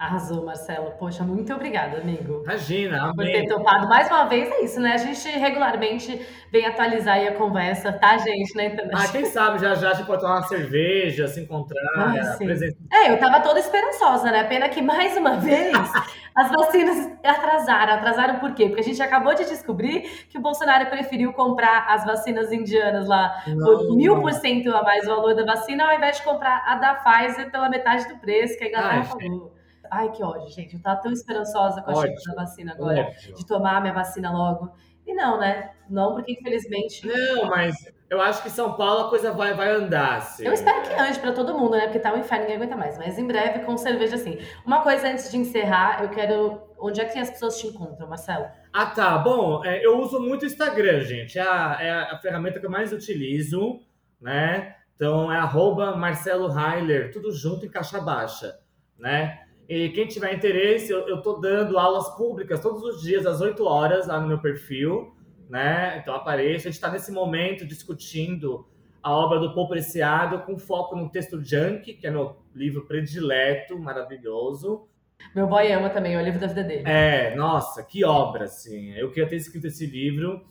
[0.00, 0.92] Arrasou, Marcelo.
[0.92, 2.42] Poxa, muito obrigada, amigo.
[2.44, 3.86] Imagina, Por ter topado.
[3.86, 4.94] Mais uma vez, é isso, né?
[4.94, 8.96] A gente regularmente vem atualizar aí a conversa, tá, gente, na internet.
[8.98, 11.82] Ah, quem sabe já já a gente pode tomar uma cerveja, se encontrar.
[11.98, 12.14] Ah,
[12.90, 14.44] É, eu tava toda esperançosa, né?
[14.44, 15.70] Pena que, mais uma vez,
[16.34, 17.92] as vacinas atrasaram.
[17.92, 18.68] Atrasaram por quê?
[18.68, 23.42] Porque a gente acabou de descobrir que o Bolsonaro preferiu comprar as vacinas indianas lá
[23.46, 23.76] Não.
[23.86, 26.76] por mil por cento a mais o valor da vacina, ao invés de comprar a
[26.76, 29.59] da Pfizer pela metade do preço, que a galera falou.
[29.90, 30.74] Ai, que ódio, gente.
[30.74, 33.34] Eu tava tão esperançosa com a chegada da vacina agora, ódio.
[33.34, 34.72] de tomar a minha vacina logo.
[35.06, 35.70] E não, né?
[35.88, 37.06] Não, porque infelizmente.
[37.06, 37.74] Não, mas
[38.08, 40.18] eu acho que São Paulo a coisa vai, vai andar.
[40.18, 40.44] Assim.
[40.44, 41.84] Eu espero que ande para todo mundo, né?
[41.84, 42.96] Porque tá um inferno, ninguém aguenta mais.
[42.96, 44.38] Mas em breve, com cerveja assim.
[44.64, 46.62] Uma coisa antes de encerrar, eu quero.
[46.78, 48.46] Onde é que as pessoas te encontram, Marcelo?
[48.72, 49.18] Ah, tá.
[49.18, 51.38] Bom, é, eu uso muito o Instagram, gente.
[51.38, 53.80] É a, é a ferramenta que eu mais utilizo,
[54.20, 54.76] né?
[54.94, 58.58] Então é arroba Marcelo Heiler, tudo junto em caixa baixa,
[58.98, 59.40] né?
[59.70, 64.08] E quem tiver interesse, eu estou dando aulas públicas todos os dias, às 8 horas,
[64.08, 65.14] lá no meu perfil,
[65.48, 65.96] né?
[65.98, 66.66] Então apareça.
[66.66, 68.66] A gente está nesse momento discutindo
[69.00, 73.78] a obra do Paul Preciado com foco no texto Junk, que é meu livro predileto,
[73.78, 74.88] maravilhoso.
[75.36, 76.82] Meu boy ama também, é o livro da vida dele.
[76.84, 78.90] É, nossa, que obra, assim.
[78.94, 80.44] Eu queria ter escrito esse livro.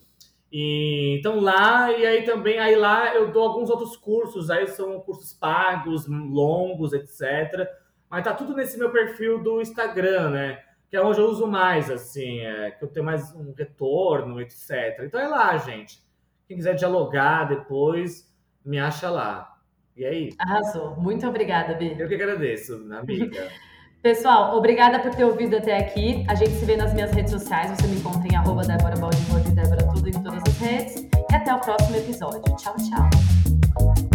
[0.49, 4.97] E, então lá, e aí também, aí lá eu dou alguns outros cursos, aí são
[5.01, 7.67] cursos pagos, longos, etc
[8.09, 10.63] mas tá tudo nesse meu perfil do Instagram, né?
[10.89, 15.01] Que é onde eu uso mais, assim, é, que eu tenho mais um retorno, etc.
[15.03, 15.99] Então é lá, gente.
[16.47, 18.27] Quem quiser dialogar depois,
[18.65, 19.55] me acha lá.
[19.95, 20.37] E é isso.
[20.39, 20.95] Arrasou.
[20.95, 21.95] Muito obrigada, Bi.
[21.99, 23.47] Eu que agradeço, amiga.
[24.01, 26.25] Pessoal, obrigada por ter ouvido até aqui.
[26.29, 27.69] A gente se vê nas minhas redes sociais.
[27.71, 29.17] Você me encontra em arroba Débora Baldi,
[29.53, 31.07] Débora tudo em todas as redes.
[31.29, 32.55] E até o próximo episódio.
[32.55, 34.08] Tchau, tchau.